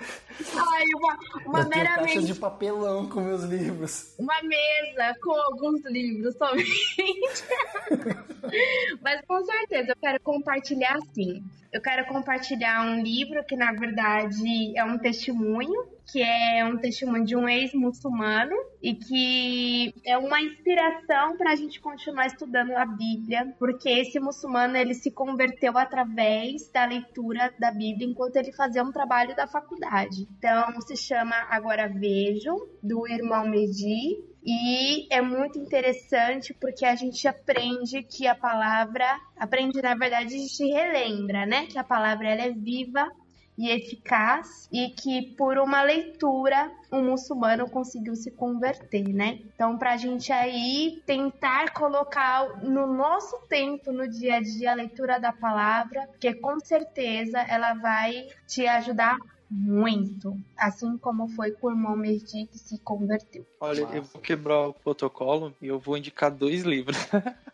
Ai, 0.56 0.84
uma, 0.94 1.18
uma 1.46 1.60
eu 1.60 1.68
meramente. 1.68 2.04
caixas 2.04 2.26
de 2.26 2.34
papelão 2.34 3.08
com 3.08 3.20
meus 3.20 3.42
livros. 3.42 4.14
Uma 4.18 4.40
mesa 4.42 5.14
com 5.22 5.32
alguns 5.32 5.84
livros 5.84 6.36
somente. 6.36 7.44
Mas 9.02 9.20
com 9.26 9.44
certeza 9.44 9.92
eu 9.92 9.96
quero 9.96 10.20
compartilhar 10.20 10.98
sim. 11.12 11.42
Eu 11.70 11.82
quero 11.82 12.06
compartilhar 12.06 12.82
um 12.86 13.02
livro 13.02 13.44
que 13.44 13.54
na 13.54 13.72
verdade 13.72 14.76
é 14.76 14.82
um 14.84 14.96
testemunho, 14.96 15.86
que 16.10 16.22
é 16.22 16.64
um 16.64 16.78
testemunho 16.78 17.24
de 17.24 17.36
um 17.36 17.46
ex-muçulmano 17.46 18.56
e 18.82 18.94
que 18.94 19.94
é 20.06 20.16
uma 20.16 20.40
inspiração 20.40 21.36
para 21.36 21.52
a 21.52 21.56
gente 21.56 21.80
continuar 21.80 22.26
estudando 22.26 22.70
a 22.70 22.86
Bíblia, 22.86 23.54
porque 23.58 23.88
esse 23.90 24.18
muçulmano 24.18 24.76
ele 24.76 24.94
se 24.94 25.10
converteu 25.10 25.76
através 25.76 26.70
da 26.70 26.86
leitura 26.86 27.52
da 27.58 27.70
Bíblia 27.70 28.08
enquanto 28.08 28.36
ele 28.36 28.52
fazia 28.52 28.82
um 28.82 28.92
trabalho 28.92 29.34
da 29.36 29.46
faculdade. 29.46 30.27
Então 30.36 30.80
se 30.82 30.96
chama 30.96 31.36
Agora 31.50 31.88
Vejo, 31.88 32.54
do 32.82 33.06
irmão 33.08 33.48
Medi, 33.48 34.28
e 34.44 35.06
é 35.12 35.20
muito 35.20 35.58
interessante 35.58 36.54
porque 36.54 36.86
a 36.86 36.94
gente 36.94 37.26
aprende 37.28 38.02
que 38.02 38.26
a 38.26 38.34
palavra, 38.34 39.04
aprende 39.36 39.82
na 39.82 39.94
verdade, 39.94 40.34
a 40.34 40.38
gente 40.38 40.64
relembra, 40.64 41.44
né? 41.44 41.66
Que 41.66 41.78
a 41.78 41.84
palavra 41.84 42.28
ela 42.28 42.42
é 42.42 42.50
viva 42.50 43.10
e 43.58 43.68
eficaz 43.70 44.68
e 44.72 44.90
que 44.90 45.34
por 45.36 45.58
uma 45.58 45.82
leitura 45.82 46.70
um 46.92 47.02
muçulmano 47.02 47.68
conseguiu 47.68 48.14
se 48.14 48.30
converter, 48.30 49.08
né? 49.08 49.40
Então, 49.52 49.76
para 49.76 49.94
a 49.94 49.96
gente 49.96 50.32
aí 50.32 51.02
tentar 51.04 51.72
colocar 51.72 52.62
no 52.62 52.86
nosso 52.86 53.36
tempo, 53.48 53.90
no 53.90 54.08
dia 54.08 54.36
a 54.36 54.40
dia, 54.40 54.70
a 54.70 54.76
leitura 54.76 55.18
da 55.18 55.32
palavra, 55.32 56.06
porque 56.06 56.32
com 56.34 56.60
certeza 56.60 57.40
ela 57.40 57.74
vai 57.74 58.28
te 58.46 58.64
ajudar 58.66 59.18
muito, 59.50 60.36
assim 60.56 60.98
como 60.98 61.28
foi 61.28 61.52
com 61.52 61.68
o 61.68 61.70
irmão 61.70 61.96
Merdi 61.96 62.46
que 62.46 62.58
se 62.58 62.78
converteu. 62.80 63.46
Olha, 63.60 63.82
Nossa. 63.82 63.96
eu 63.96 64.02
vou 64.02 64.20
quebrar 64.20 64.68
o 64.68 64.74
protocolo 64.74 65.54
e 65.60 65.66
eu 65.66 65.78
vou 65.78 65.96
indicar 65.96 66.30
dois 66.30 66.62
livros. 66.62 66.96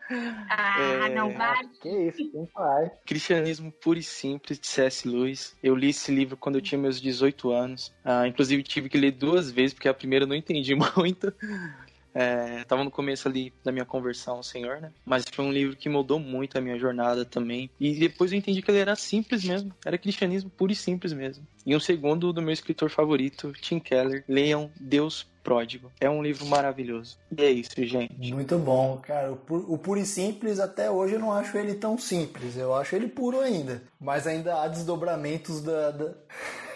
Ah, 0.51 1.09
é... 1.09 1.15
não 1.15 1.33
vai? 1.33 1.67
Que 1.81 1.89
isso, 1.89 2.31
quem 2.31 2.47
faz? 2.49 2.91
Cristianismo 3.07 3.73
Puro 3.73 3.99
e 3.99 4.03
Simples, 4.03 4.59
de 4.59 4.67
C.S. 4.67 5.09
Lewis. 5.09 5.57
Eu 5.63 5.75
li 5.75 5.89
esse 5.89 6.13
livro 6.13 6.37
quando 6.37 6.57
eu 6.57 6.61
tinha 6.61 6.79
meus 6.79 7.01
18 7.01 7.51
anos. 7.51 7.91
Ah, 8.05 8.29
inclusive 8.29 8.63
tive 8.63 8.91
que 8.91 8.99
ler 8.99 9.13
duas 9.13 9.51
vezes, 9.51 9.73
porque 9.73 9.89
a 9.89 9.95
primeira 9.95 10.25
eu 10.25 10.29
não 10.29 10.37
entendi 10.37 10.75
muito. 10.97 11.33
É, 12.15 12.65
tava 12.65 12.85
no 12.85 12.91
começo 12.91 13.27
ali 13.27 13.53
da 13.65 13.73
minha 13.73 13.85
conversão 13.85 14.37
ao 14.37 14.43
Senhor, 14.43 14.81
né? 14.81 14.93
Mas 15.05 15.25
foi 15.31 15.45
um 15.45 15.53
livro 15.53 15.77
que 15.77 15.89
mudou 15.89 16.21
muito 16.21 16.57
a 16.57 16.61
minha 16.61 16.79
jornada 16.79 17.25
também. 17.25 17.69
E 17.81 17.95
depois 17.95 18.33
eu 18.33 18.39
entendi 18.39 18.63
que 18.63 18.71
ele 18.71 18.79
era 18.79 18.95
simples 18.95 19.45
mesmo. 19.45 19.73
Era 19.85 19.99
cristianismo 19.99 20.49
puro 20.49 20.73
e 20.73 20.77
simples 20.77 21.13
mesmo. 21.13 21.45
E 21.67 21.75
um 21.75 21.81
segundo 21.81 22.33
do 22.33 22.43
meu 22.43 22.53
escritor 22.53 22.91
favorito, 22.91 23.53
Tim 23.55 23.81
Keller, 23.81 24.25
Leiam 24.29 24.71
Deus 24.79 25.27
Pródigo. 25.43 25.93
É 26.01 26.09
um 26.09 26.23
livro 26.23 26.47
maravilhoso. 26.47 27.19
E 27.37 27.43
é 27.43 27.51
isso, 27.51 27.73
gente. 27.85 28.33
Muito 28.33 28.57
bom, 28.59 28.99
cara. 29.03 29.33
O, 29.33 29.37
pu 29.37 29.57
o 29.69 29.77
puro 29.77 30.01
e 30.01 30.07
simples, 30.07 30.59
até 30.59 30.91
hoje 30.91 31.15
eu 31.15 31.21
não 31.21 31.33
acho 31.33 31.59
ele 31.59 31.75
tão 31.75 31.99
simples. 31.99 32.57
Eu 32.57 32.75
acho 32.75 32.97
ele 32.97 33.09
puro 33.09 33.41
ainda. 33.41 33.83
Mas 34.01 34.27
ainda 34.27 34.63
há 34.63 34.69
desdobramentos 34.69 35.61
da. 35.61 35.91
da... 35.91 36.15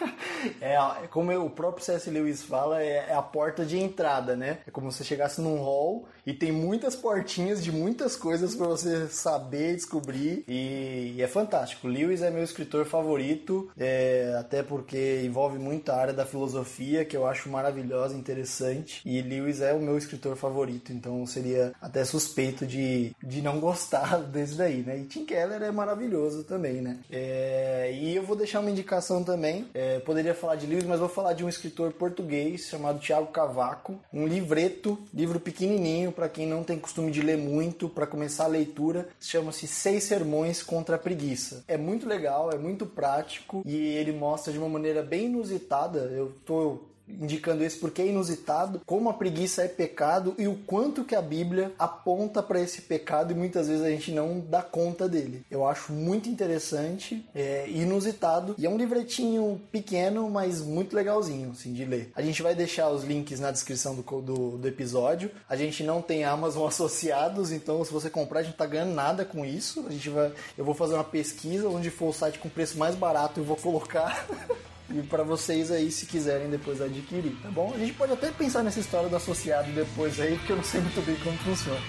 é, 0.60 0.76
como 1.10 1.32
eu, 1.32 1.44
o 1.44 1.50
próprio 1.50 1.84
C.S. 1.84 2.10
Lewis 2.10 2.42
fala, 2.42 2.82
é, 2.82 3.06
é, 3.08 3.14
a 3.14 3.22
porta 3.22 3.64
de 3.64 3.78
entrada, 3.78 4.36
né? 4.36 4.58
É 4.66 4.70
como 4.70 4.90
se 4.90 4.98
você 4.98 5.04
chegasse 5.04 5.40
num 5.40 5.56
hall 5.58 6.06
e 6.26 6.32
tem 6.32 6.52
muitas 6.52 6.94
portinhas 6.94 7.62
de 7.62 7.72
muitas 7.72 8.16
coisas 8.16 8.54
para 8.54 8.66
você 8.66 9.08
saber, 9.08 9.74
descobrir. 9.74 10.44
E, 10.46 11.14
e, 11.16 11.22
é 11.22 11.26
fantástico. 11.26 11.88
Lewis 11.88 12.22
é 12.22 12.30
meu 12.30 12.42
escritor 12.42 12.84
favorito, 12.84 13.70
é, 13.78 14.36
até 14.38 14.62
porque 14.62 15.22
envolve 15.24 15.58
muita 15.58 15.94
área 15.94 16.12
da 16.12 16.26
filosofia 16.26 17.04
que 17.04 17.16
eu 17.16 17.26
acho 17.26 17.48
maravilhosa, 17.48 18.16
interessante. 18.16 19.00
E 19.04 19.20
Lewis 19.22 19.60
é 19.60 19.72
o 19.72 19.80
meu 19.80 19.96
escritor 19.96 20.36
favorito, 20.36 20.92
então 20.92 21.24
seria 21.26 21.72
até 21.80 22.04
suspeito 22.04 22.66
de, 22.66 23.14
de 23.22 23.40
não 23.42 23.58
gostar 23.58 24.18
desse 24.28 24.54
daí, 24.54 24.82
né? 24.82 24.98
E 24.98 25.04
Tim 25.04 25.24
Keller 25.24 25.62
é 25.62 25.70
maravilhoso 25.70 26.44
também, 26.44 26.80
né? 26.80 26.98
É, 27.10 27.90
e 27.92 28.14
eu 28.14 28.22
vou 28.22 28.36
deixar 28.36 28.60
uma 28.60 28.70
indicação 28.70 29.24
também. 29.24 29.66
É, 29.74 29.87
poderia 30.04 30.34
falar 30.34 30.56
de 30.56 30.66
Lewis, 30.66 30.84
mas 30.84 31.00
vou 31.00 31.08
falar 31.08 31.32
de 31.32 31.44
um 31.44 31.48
escritor 31.48 31.92
português 31.92 32.62
chamado 32.62 32.98
Tiago 32.98 33.28
Cavaco. 33.28 33.98
Um 34.12 34.26
livreto, 34.26 34.98
livro 35.12 35.38
pequenininho 35.40 36.12
para 36.12 36.28
quem 36.28 36.46
não 36.46 36.62
tem 36.62 36.78
costume 36.78 37.10
de 37.10 37.22
ler 37.22 37.36
muito, 37.36 37.88
para 37.88 38.06
começar 38.06 38.44
a 38.44 38.48
leitura. 38.48 39.08
Chama-se 39.20 39.66
Seis 39.66 40.04
Sermões 40.04 40.62
contra 40.62 40.96
a 40.96 40.98
Preguiça. 40.98 41.64
É 41.68 41.76
muito 41.76 42.08
legal, 42.08 42.50
é 42.50 42.58
muito 42.58 42.86
prático 42.86 43.62
e 43.64 43.76
ele 43.76 44.12
mostra 44.12 44.52
de 44.52 44.58
uma 44.58 44.68
maneira 44.68 45.02
bem 45.02 45.26
inusitada. 45.26 46.00
Eu 46.12 46.32
tô 46.44 46.78
indicando 47.20 47.64
esse 47.64 47.78
porque 47.78 48.02
é 48.02 48.06
inusitado, 48.06 48.80
como 48.86 49.08
a 49.08 49.14
preguiça 49.14 49.62
é 49.62 49.68
pecado 49.68 50.34
e 50.38 50.46
o 50.46 50.54
quanto 50.54 51.04
que 51.04 51.14
a 51.14 51.22
Bíblia 51.22 51.72
aponta 51.78 52.42
para 52.42 52.60
esse 52.60 52.82
pecado 52.82 53.32
e 53.32 53.36
muitas 53.36 53.68
vezes 53.68 53.84
a 53.84 53.90
gente 53.90 54.12
não 54.12 54.40
dá 54.40 54.62
conta 54.62 55.08
dele. 55.08 55.42
Eu 55.50 55.66
acho 55.66 55.92
muito 55.92 56.28
interessante, 56.28 57.26
é 57.34 57.68
inusitado 57.68 58.54
e 58.58 58.66
é 58.66 58.70
um 58.70 58.76
livretinho 58.76 59.60
pequeno, 59.70 60.28
mas 60.30 60.60
muito 60.60 60.94
legalzinho 60.94 61.50
assim, 61.50 61.72
de 61.72 61.84
ler. 61.84 62.12
A 62.14 62.22
gente 62.22 62.42
vai 62.42 62.54
deixar 62.54 62.90
os 62.90 63.04
links 63.04 63.40
na 63.40 63.50
descrição 63.50 63.94
do, 63.94 64.02
do, 64.20 64.58
do 64.58 64.68
episódio. 64.68 65.30
A 65.48 65.56
gente 65.56 65.82
não 65.82 66.02
tem 66.02 66.24
Amazon 66.24 66.66
associados, 66.68 67.52
então 67.52 67.84
se 67.84 67.92
você 67.92 68.10
comprar 68.10 68.40
a 68.40 68.42
gente 68.42 68.56
tá 68.56 68.66
ganhando 68.66 68.94
nada 68.94 69.24
com 69.24 69.44
isso. 69.44 69.84
A 69.86 69.90
gente 69.90 70.10
vai, 70.10 70.32
eu 70.56 70.64
vou 70.64 70.74
fazer 70.74 70.94
uma 70.94 71.04
pesquisa 71.04 71.68
onde 71.68 71.90
for 71.90 72.08
o 72.08 72.12
site 72.12 72.38
com 72.38 72.48
preço 72.48 72.78
mais 72.78 72.94
barato 72.94 73.40
e 73.40 73.42
vou 73.42 73.56
colocar 73.56 74.26
e 74.90 75.02
para 75.02 75.22
vocês 75.22 75.70
aí 75.70 75.90
se 75.90 76.06
quiserem 76.06 76.48
depois 76.48 76.80
adquirir, 76.80 77.36
tá 77.42 77.50
bom? 77.50 77.72
A 77.74 77.78
gente 77.78 77.92
pode 77.92 78.12
até 78.12 78.30
pensar 78.30 78.62
nessa 78.62 78.80
história 78.80 79.08
do 79.08 79.16
associado 79.16 79.70
depois 79.72 80.18
aí, 80.18 80.36
porque 80.36 80.52
eu 80.52 80.56
não 80.56 80.64
sei 80.64 80.80
muito 80.80 81.04
bem 81.04 81.16
como 81.16 81.36
funciona. 81.38 81.80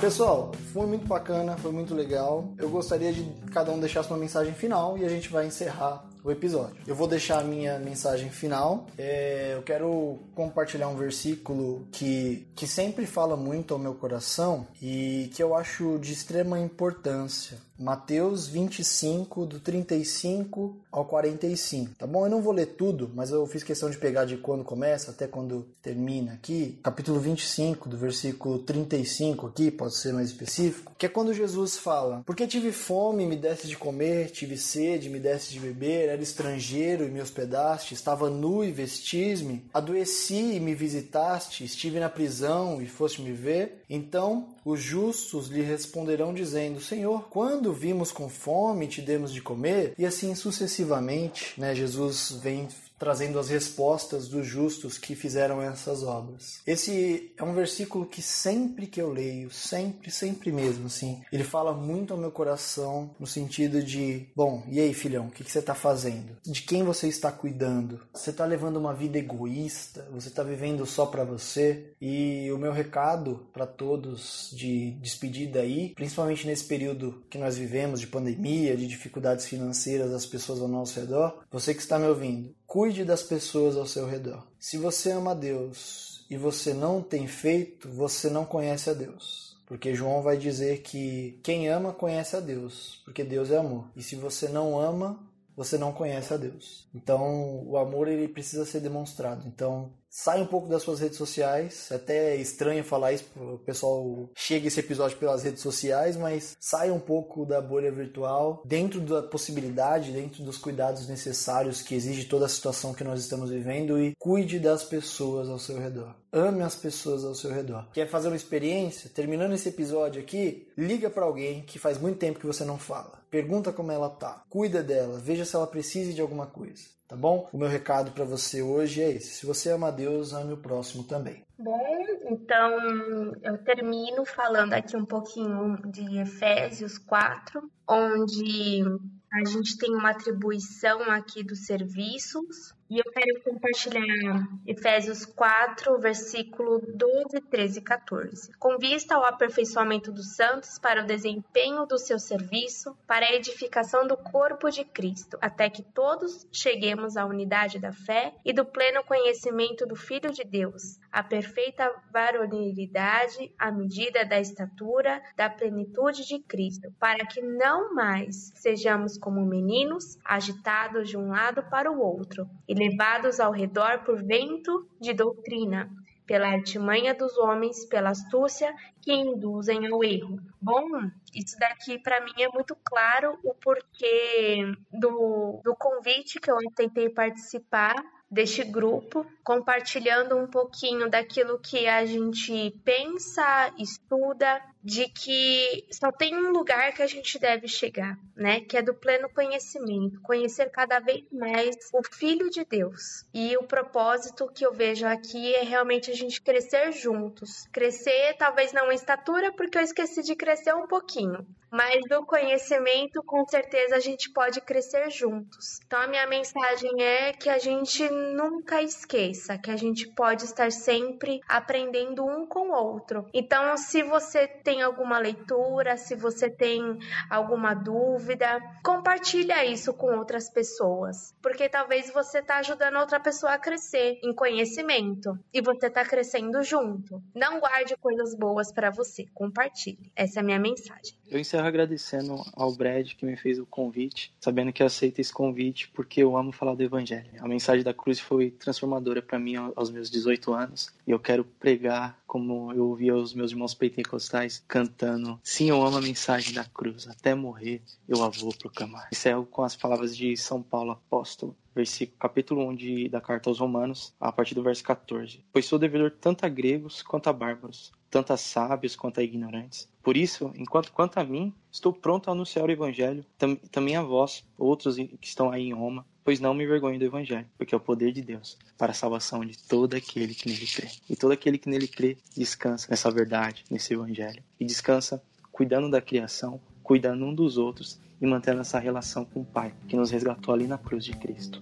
Pessoal, 0.00 0.50
foi 0.72 0.86
muito 0.86 1.06
bacana, 1.06 1.56
foi 1.58 1.72
muito 1.72 1.94
legal. 1.94 2.54
Eu 2.56 2.70
gostaria 2.70 3.12
de 3.12 3.22
cada 3.52 3.70
um 3.70 3.78
deixasse 3.78 4.08
uma 4.08 4.18
mensagem 4.18 4.54
final 4.54 4.96
e 4.96 5.04
a 5.04 5.08
gente 5.08 5.28
vai 5.28 5.46
encerrar 5.46 6.09
o 6.22 6.30
episódio. 6.30 6.76
Eu 6.86 6.94
vou 6.94 7.06
deixar 7.06 7.40
a 7.40 7.44
minha 7.44 7.78
mensagem 7.78 8.30
final. 8.30 8.86
É, 8.96 9.54
eu 9.54 9.62
quero 9.62 10.18
compartilhar 10.34 10.88
um 10.88 10.96
versículo 10.96 11.86
que, 11.92 12.46
que 12.54 12.66
sempre 12.66 13.06
fala 13.06 13.36
muito 13.36 13.74
ao 13.74 13.80
meu 13.80 13.94
coração 13.94 14.66
e 14.80 15.30
que 15.34 15.42
eu 15.42 15.54
acho 15.54 15.98
de 15.98 16.12
extrema 16.12 16.58
importância. 16.58 17.58
Mateus 17.80 18.46
25, 18.46 19.46
do 19.46 19.58
35 19.58 20.76
ao 20.92 21.06
45. 21.06 21.94
Tá 21.96 22.06
bom? 22.06 22.26
Eu 22.26 22.30
não 22.30 22.42
vou 22.42 22.52
ler 22.52 22.66
tudo, 22.66 23.10
mas 23.14 23.30
eu 23.30 23.46
fiz 23.46 23.62
questão 23.62 23.88
de 23.88 23.96
pegar 23.96 24.26
de 24.26 24.36
quando 24.36 24.62
começa 24.62 25.10
até 25.10 25.26
quando 25.26 25.66
termina 25.80 26.34
aqui. 26.34 26.78
Capítulo 26.82 27.18
25, 27.18 27.88
do 27.88 27.96
versículo 27.96 28.58
35 28.58 29.46
aqui, 29.46 29.70
pode 29.70 29.96
ser 29.96 30.12
mais 30.12 30.28
específico, 30.28 30.92
que 30.98 31.06
é 31.06 31.08
quando 31.08 31.32
Jesus 31.32 31.78
fala: 31.78 32.22
Porque 32.26 32.46
tive 32.46 32.70
fome, 32.70 33.24
me 33.24 33.34
deste 33.34 33.66
de 33.66 33.78
comer, 33.78 34.30
tive 34.30 34.58
sede, 34.58 35.08
me 35.08 35.18
deste 35.18 35.54
de 35.54 35.60
beber, 35.60 36.10
era 36.10 36.22
estrangeiro 36.22 37.04
e 37.04 37.10
me 37.10 37.22
hospedaste, 37.22 37.94
estava 37.94 38.28
nu 38.28 38.62
e 38.62 38.70
vestis-me, 38.70 39.64
adoeci 39.72 40.56
e 40.56 40.60
me 40.60 40.74
visitaste, 40.74 41.64
estive 41.64 41.98
na 41.98 42.10
prisão 42.10 42.82
e 42.82 42.86
foste 42.86 43.22
me 43.22 43.32
ver. 43.32 43.82
Então 43.88 44.48
os 44.64 44.80
justos 44.80 45.48
lhe 45.48 45.62
responderão 45.62 46.34
dizendo: 46.34 46.78
Senhor, 46.78 47.28
quando 47.30 47.69
vimos 47.72 48.12
com 48.12 48.28
fome, 48.28 48.86
te 48.86 49.00
demos 49.00 49.32
de 49.32 49.40
comer? 49.40 49.94
E 49.98 50.06
assim 50.06 50.34
sucessivamente, 50.34 51.58
né? 51.58 51.74
Jesus 51.74 52.38
vem 52.42 52.68
trazendo 53.00 53.38
as 53.38 53.48
respostas 53.48 54.28
dos 54.28 54.46
justos 54.46 54.98
que 54.98 55.16
fizeram 55.16 55.60
essas 55.62 56.02
obras. 56.02 56.60
Esse 56.66 57.32
é 57.34 57.42
um 57.42 57.54
versículo 57.54 58.04
que 58.04 58.20
sempre 58.20 58.86
que 58.86 59.00
eu 59.00 59.10
leio, 59.10 59.50
sempre, 59.50 60.10
sempre 60.10 60.52
mesmo, 60.52 60.86
assim, 60.86 61.22
ele 61.32 61.42
fala 61.42 61.72
muito 61.72 62.12
ao 62.12 62.20
meu 62.20 62.30
coração 62.30 63.10
no 63.18 63.26
sentido 63.26 63.82
de, 63.82 64.28
bom, 64.36 64.62
e 64.68 64.78
aí, 64.78 64.92
filhão, 64.92 65.28
o 65.28 65.30
que, 65.30 65.42
que 65.42 65.50
você 65.50 65.60
está 65.60 65.74
fazendo? 65.74 66.36
De 66.44 66.60
quem 66.60 66.84
você 66.84 67.08
está 67.08 67.32
cuidando? 67.32 68.02
Você 68.12 68.30
está 68.30 68.44
levando 68.44 68.76
uma 68.76 68.92
vida 68.92 69.18
egoísta? 69.18 70.06
Você 70.12 70.28
está 70.28 70.42
vivendo 70.42 70.84
só 70.84 71.06
para 71.06 71.24
você? 71.24 71.94
E 72.02 72.52
o 72.52 72.58
meu 72.58 72.72
recado 72.72 73.48
para 73.50 73.66
todos 73.66 74.50
de 74.52 74.90
despedida 75.00 75.60
aí, 75.60 75.94
principalmente 75.94 76.46
nesse 76.46 76.64
período 76.64 77.24
que 77.30 77.38
nós 77.38 77.56
vivemos 77.56 77.98
de 77.98 78.06
pandemia, 78.06 78.76
de 78.76 78.86
dificuldades 78.86 79.46
financeiras 79.46 80.10
das 80.10 80.26
pessoas 80.26 80.60
ao 80.60 80.68
nosso 80.68 81.00
redor, 81.00 81.42
você 81.50 81.72
que 81.72 81.80
está 81.80 81.98
me 81.98 82.06
ouvindo, 82.06 82.54
Cuide 82.70 83.04
das 83.04 83.20
pessoas 83.20 83.76
ao 83.76 83.84
seu 83.84 84.06
redor. 84.06 84.46
Se 84.56 84.78
você 84.78 85.10
ama 85.10 85.34
Deus 85.34 86.24
e 86.30 86.36
você 86.36 86.72
não 86.72 87.02
tem 87.02 87.26
feito, 87.26 87.88
você 87.88 88.30
não 88.30 88.44
conhece 88.44 88.88
a 88.88 88.92
Deus. 88.92 89.56
Porque 89.66 89.92
João 89.92 90.22
vai 90.22 90.36
dizer 90.36 90.80
que 90.82 91.36
quem 91.42 91.66
ama 91.66 91.92
conhece 91.92 92.36
a 92.36 92.40
Deus, 92.40 93.00
porque 93.04 93.24
Deus 93.24 93.50
é 93.50 93.56
amor. 93.56 93.86
E 93.96 94.04
se 94.04 94.14
você 94.14 94.48
não 94.48 94.78
ama, 94.78 95.18
você 95.60 95.76
não 95.76 95.92
conhece 95.92 96.32
a 96.32 96.38
Deus. 96.38 96.88
Então, 96.94 97.62
o 97.66 97.76
amor 97.76 98.08
ele 98.08 98.26
precisa 98.26 98.64
ser 98.64 98.80
demonstrado. 98.80 99.46
Então, 99.46 99.92
sai 100.08 100.40
um 100.40 100.46
pouco 100.46 100.66
das 100.66 100.82
suas 100.82 101.00
redes 101.00 101.18
sociais. 101.18 101.90
É 101.90 101.96
até 101.96 102.34
estranho 102.36 102.82
falar 102.82 103.12
isso, 103.12 103.26
o 103.36 103.58
pessoal 103.58 104.30
chega 104.34 104.68
esse 104.68 104.80
episódio 104.80 105.18
pelas 105.18 105.42
redes 105.42 105.60
sociais, 105.60 106.16
mas 106.16 106.56
sai 106.58 106.90
um 106.90 106.98
pouco 106.98 107.44
da 107.44 107.60
bolha 107.60 107.92
virtual, 107.92 108.62
dentro 108.64 109.02
da 109.02 109.22
possibilidade, 109.22 110.12
dentro 110.12 110.42
dos 110.42 110.56
cuidados 110.56 111.06
necessários 111.06 111.82
que 111.82 111.94
exige 111.94 112.24
toda 112.24 112.46
a 112.46 112.48
situação 112.48 112.94
que 112.94 113.04
nós 113.04 113.20
estamos 113.20 113.50
vivendo 113.50 114.00
e 114.00 114.14
cuide 114.18 114.58
das 114.58 114.82
pessoas 114.82 115.46
ao 115.50 115.58
seu 115.58 115.78
redor. 115.78 116.14
Ame 116.32 116.62
as 116.62 116.74
pessoas 116.74 117.22
ao 117.22 117.34
seu 117.34 117.52
redor. 117.52 117.86
Quer 117.92 118.08
fazer 118.08 118.28
uma 118.28 118.36
experiência? 118.36 119.10
Terminando 119.12 119.52
esse 119.52 119.68
episódio 119.68 120.22
aqui, 120.22 120.68
liga 120.74 121.10
para 121.10 121.26
alguém 121.26 121.60
que 121.60 121.78
faz 121.78 121.98
muito 121.98 122.16
tempo 122.16 122.40
que 122.40 122.46
você 122.46 122.64
não 122.64 122.78
fala. 122.78 123.19
Pergunta 123.30 123.72
como 123.72 123.92
ela 123.92 124.10
tá. 124.10 124.44
Cuida 124.48 124.82
dela, 124.82 125.18
veja 125.18 125.44
se 125.44 125.54
ela 125.54 125.66
precisa 125.66 126.12
de 126.12 126.20
alguma 126.20 126.46
coisa 126.46 127.00
tá 127.10 127.16
bom? 127.16 127.48
O 127.52 127.58
meu 127.58 127.66
recado 127.66 128.12
para 128.12 128.24
você 128.24 128.62
hoje 128.62 129.02
é 129.02 129.10
esse. 129.10 129.34
Se 129.34 129.44
você 129.44 129.72
ama 129.72 129.90
Deus, 129.90 130.32
ame 130.32 130.52
o 130.52 130.56
próximo 130.56 131.02
também. 131.02 131.44
Bom, 131.58 132.06
então 132.30 133.34
eu 133.42 133.58
termino 133.64 134.24
falando 134.24 134.74
aqui 134.74 134.96
um 134.96 135.04
pouquinho 135.04 135.76
de 135.90 136.18
Efésios 136.20 136.98
4, 136.98 137.68
onde 137.88 138.84
a 139.32 139.44
gente 139.44 139.76
tem 139.76 139.92
uma 139.92 140.10
atribuição 140.10 141.02
aqui 141.10 141.42
dos 141.42 141.66
serviços 141.66 142.72
e 142.90 142.98
eu 142.98 143.04
quero 143.12 143.40
compartilhar 143.42 144.48
Efésios 144.66 145.24
4, 145.24 145.96
versículo 146.00 146.80
12, 146.80 147.40
13 147.48 147.78
e 147.78 147.82
14. 147.82 148.52
Com 148.58 148.78
vista 148.78 149.14
ao 149.14 149.24
aperfeiçoamento 149.24 150.10
dos 150.10 150.34
santos 150.34 150.76
para 150.76 151.04
o 151.04 151.06
desempenho 151.06 151.86
do 151.86 151.96
seu 151.96 152.18
serviço, 152.18 152.96
para 153.06 153.26
a 153.26 153.32
edificação 153.32 154.08
do 154.08 154.16
corpo 154.16 154.68
de 154.70 154.84
Cristo, 154.84 155.38
até 155.40 155.70
que 155.70 155.82
todos 155.82 156.48
cheguemos 156.50 157.16
à 157.16 157.24
unidade 157.24 157.78
da 157.78 157.92
fé 157.92 158.34
e 158.44 158.52
do 158.52 158.64
pleno 158.64 159.04
conhecimento 159.04 159.86
do 159.86 159.94
Filho 159.94 160.32
de 160.32 160.42
Deus, 160.42 160.98
a 161.12 161.22
perfeita 161.22 161.88
varonilidade, 162.12 163.54
à 163.56 163.70
medida 163.70 164.24
da 164.24 164.40
estatura 164.40 165.22
da 165.36 165.48
plenitude 165.48 166.26
de 166.26 166.40
Cristo, 166.40 166.92
para 166.98 167.24
que 167.24 167.40
não 167.40 167.94
mais 167.94 168.50
sejamos 168.56 169.16
como 169.16 169.46
meninos, 169.46 170.18
agitados 170.24 171.08
de 171.08 171.16
um 171.16 171.28
lado 171.28 171.62
para 171.70 171.88
o 171.88 172.00
outro 172.00 172.48
e 172.66 172.79
levados 172.80 173.38
ao 173.38 173.52
redor 173.52 173.98
por 174.04 174.24
vento 174.24 174.88
de 174.98 175.12
doutrina, 175.12 175.90
pela 176.26 176.48
artimanha 176.48 177.12
dos 177.12 177.36
homens, 177.36 177.84
pela 177.84 178.10
astúcia 178.10 178.74
que 179.02 179.12
induzem 179.12 179.86
ao 179.86 180.02
erro. 180.02 180.40
Bom, 180.62 180.88
isso 181.34 181.58
daqui 181.58 181.98
para 181.98 182.24
mim 182.24 182.32
é 182.38 182.48
muito 182.48 182.74
claro 182.82 183.38
o 183.44 183.52
porquê 183.52 184.72
do, 184.90 185.60
do 185.62 185.74
convite 185.76 186.40
que 186.40 186.50
eu 186.50 186.56
tentei 186.74 187.10
participar 187.10 187.94
deste 188.30 188.64
grupo, 188.64 189.26
compartilhando 189.44 190.36
um 190.36 190.46
pouquinho 190.46 191.10
daquilo 191.10 191.58
que 191.58 191.86
a 191.86 192.06
gente 192.06 192.70
pensa, 192.84 193.74
estuda, 193.76 194.62
de 194.82 195.08
que 195.08 195.86
só 195.90 196.10
tem 196.10 196.36
um 196.36 196.50
lugar 196.50 196.92
que 196.92 197.02
a 197.02 197.06
gente 197.06 197.38
deve 197.38 197.68
chegar, 197.68 198.18
né? 198.34 198.60
Que 198.60 198.78
é 198.78 198.82
do 198.82 198.94
pleno 198.94 199.28
conhecimento, 199.28 200.20
conhecer 200.22 200.70
cada 200.70 200.98
vez 200.98 201.24
mais 201.30 201.76
o 201.92 202.02
Filho 202.02 202.48
de 202.50 202.64
Deus. 202.64 203.24
E 203.32 203.56
o 203.56 203.64
propósito 203.64 204.50
que 204.52 204.64
eu 204.64 204.72
vejo 204.72 205.06
aqui 205.06 205.54
é 205.54 205.62
realmente 205.62 206.10
a 206.10 206.14
gente 206.14 206.40
crescer 206.40 206.92
juntos. 206.92 207.66
Crescer, 207.72 208.36
talvez 208.38 208.72
não 208.72 208.90
em 208.90 208.94
estatura, 208.94 209.52
porque 209.52 209.78
eu 209.78 209.82
esqueci 209.82 210.22
de 210.22 210.34
crescer 210.34 210.74
um 210.74 210.86
pouquinho, 210.86 211.46
mas 211.70 212.00
do 212.08 212.24
conhecimento, 212.26 213.22
com 213.22 213.46
certeza 213.46 213.96
a 213.96 214.00
gente 214.00 214.30
pode 214.30 214.60
crescer 214.60 215.10
juntos. 215.10 215.80
Então 215.86 216.00
a 216.00 216.06
minha 216.06 216.26
mensagem 216.26 217.02
é 217.02 217.32
que 217.32 217.48
a 217.48 217.58
gente 217.58 218.08
nunca 218.10 218.82
esqueça 218.82 219.58
que 219.58 219.70
a 219.70 219.76
gente 219.76 220.08
pode 220.14 220.44
estar 220.44 220.70
sempre 220.72 221.40
aprendendo 221.48 222.24
um 222.24 222.46
com 222.46 222.70
o 222.70 222.72
outro. 222.72 223.26
Então, 223.32 223.76
se 223.76 224.02
você 224.02 224.46
tem 224.46 224.82
alguma 224.82 225.18
leitura, 225.18 225.96
se 225.96 226.14
você 226.14 226.50
tem 226.50 226.98
alguma 227.28 227.74
dúvida, 227.74 228.60
compartilha 228.82 229.64
isso 229.64 229.92
com 229.94 230.16
outras 230.16 230.50
pessoas, 230.50 231.34
porque 231.42 231.68
talvez 231.68 232.12
você 232.12 232.38
está 232.38 232.58
ajudando 232.58 232.96
outra 232.96 233.20
pessoa 233.20 233.52
a 233.52 233.58
crescer 233.58 234.18
em 234.22 234.34
conhecimento 234.34 235.38
e 235.52 235.60
você 235.60 235.86
está 235.86 236.04
crescendo 236.04 236.62
junto. 236.62 237.22
Não 237.34 237.60
guarde 237.60 237.96
coisas 237.96 238.34
boas 238.34 238.72
para 238.72 238.90
você, 238.90 239.26
compartilhe. 239.34 240.12
Essa 240.16 240.40
é 240.40 240.42
a 240.42 240.44
minha 240.44 240.58
mensagem. 240.58 241.18
Eu 241.28 241.38
encerro 241.38 241.59
agradecendo 241.66 242.42
ao 242.54 242.72
Brad 242.72 243.14
que 243.14 243.26
me 243.26 243.36
fez 243.36 243.58
o 243.58 243.66
convite, 243.66 244.32
sabendo 244.40 244.72
que 244.72 244.82
aceita 244.82 245.20
esse 245.20 245.32
convite 245.32 245.88
porque 245.88 246.22
eu 246.22 246.36
amo 246.36 246.52
falar 246.52 246.74
do 246.74 246.82
evangelho. 246.82 247.30
A 247.40 247.48
mensagem 247.48 247.84
da 247.84 247.94
cruz 247.94 248.20
foi 248.20 248.50
transformadora 248.50 249.22
para 249.22 249.38
mim 249.38 249.56
aos 249.56 249.90
meus 249.90 250.10
18 250.10 250.52
anos 250.52 250.92
e 251.06 251.10
eu 251.10 251.18
quero 251.18 251.44
pregar 251.44 252.18
como 252.26 252.72
eu 252.72 252.86
ouvia 252.86 253.16
os 253.16 253.34
meus 253.34 253.50
irmãos 253.50 253.74
pentecostais 253.74 254.62
cantando: 254.68 255.38
Sim, 255.42 255.70
eu 255.70 255.84
amo 255.84 255.98
a 255.98 256.02
mensagem 256.02 256.54
da 256.54 256.64
cruz, 256.64 257.08
até 257.08 257.34
morrer 257.34 257.82
eu 258.08 258.22
a 258.22 258.28
vou 258.28 258.54
proclamar. 258.54 259.08
Encerro 259.12 259.46
com 259.46 259.62
as 259.62 259.74
palavras 259.74 260.16
de 260.16 260.36
São 260.36 260.62
Paulo 260.62 260.92
apóstolo 260.92 261.56
versículo, 261.74 262.18
capítulo 262.18 262.68
1 262.68 262.74
de, 262.74 263.08
da 263.08 263.20
carta 263.20 263.48
aos 263.48 263.58
Romanos, 263.58 264.12
a 264.20 264.30
partir 264.32 264.54
do 264.54 264.62
verso 264.62 264.82
14. 264.84 265.42
Pois 265.52 265.66
sou 265.66 265.78
devedor 265.78 266.10
tanto 266.10 266.44
a 266.44 266.48
gregos 266.48 267.02
quanto 267.02 267.28
a 267.28 267.32
bárbaros, 267.32 267.92
tanto 268.10 268.32
a 268.32 268.36
sábios 268.36 268.96
quanto 268.96 269.20
a 269.20 269.22
ignorantes. 269.22 269.88
Por 270.02 270.16
isso, 270.16 270.50
enquanto 270.56 270.92
quanto 270.92 271.18
a 271.18 271.24
mim, 271.24 271.54
estou 271.70 271.92
pronto 271.92 272.28
a 272.28 272.32
anunciar 272.32 272.66
o 272.66 272.70
evangelho, 272.70 273.24
tam, 273.38 273.54
também 273.70 273.96
a 273.96 274.02
vós, 274.02 274.44
outros 274.58 274.96
que 274.96 275.26
estão 275.26 275.50
aí 275.50 275.68
em 275.68 275.74
Roma, 275.74 276.04
pois 276.24 276.40
não 276.40 276.54
me 276.54 276.66
vergonho 276.66 276.98
do 276.98 277.04
evangelho, 277.04 277.46
porque 277.56 277.74
é 277.74 277.78
o 277.78 277.80
poder 277.80 278.12
de 278.12 278.22
Deus 278.22 278.58
para 278.76 278.92
a 278.92 278.94
salvação 278.94 279.44
de 279.44 279.56
todo 279.58 279.94
aquele 279.94 280.34
que 280.34 280.48
nele 280.48 280.66
crê. 280.66 280.88
E 281.08 281.16
todo 281.16 281.32
aquele 281.32 281.58
que 281.58 281.68
nele 281.68 281.86
crê 281.86 282.16
descansa 282.36 282.88
nessa 282.90 283.10
verdade, 283.10 283.64
nesse 283.70 283.94
evangelho, 283.94 284.42
e 284.58 284.64
descansa 284.64 285.22
cuidando 285.52 285.90
da 285.90 286.00
criação, 286.00 286.60
cuidando 286.82 287.24
um 287.24 287.34
dos 287.34 287.58
outros 287.58 288.00
e 288.20 288.26
mantendo 288.26 288.60
essa 288.60 288.78
relação 288.78 289.24
com 289.24 289.40
o 289.40 289.44
Pai, 289.44 289.74
que 289.88 289.96
nos 289.96 290.10
resgatou 290.10 290.52
ali 290.54 290.66
na 290.66 290.78
cruz 290.78 291.04
de 291.04 291.12
Cristo. 291.12 291.60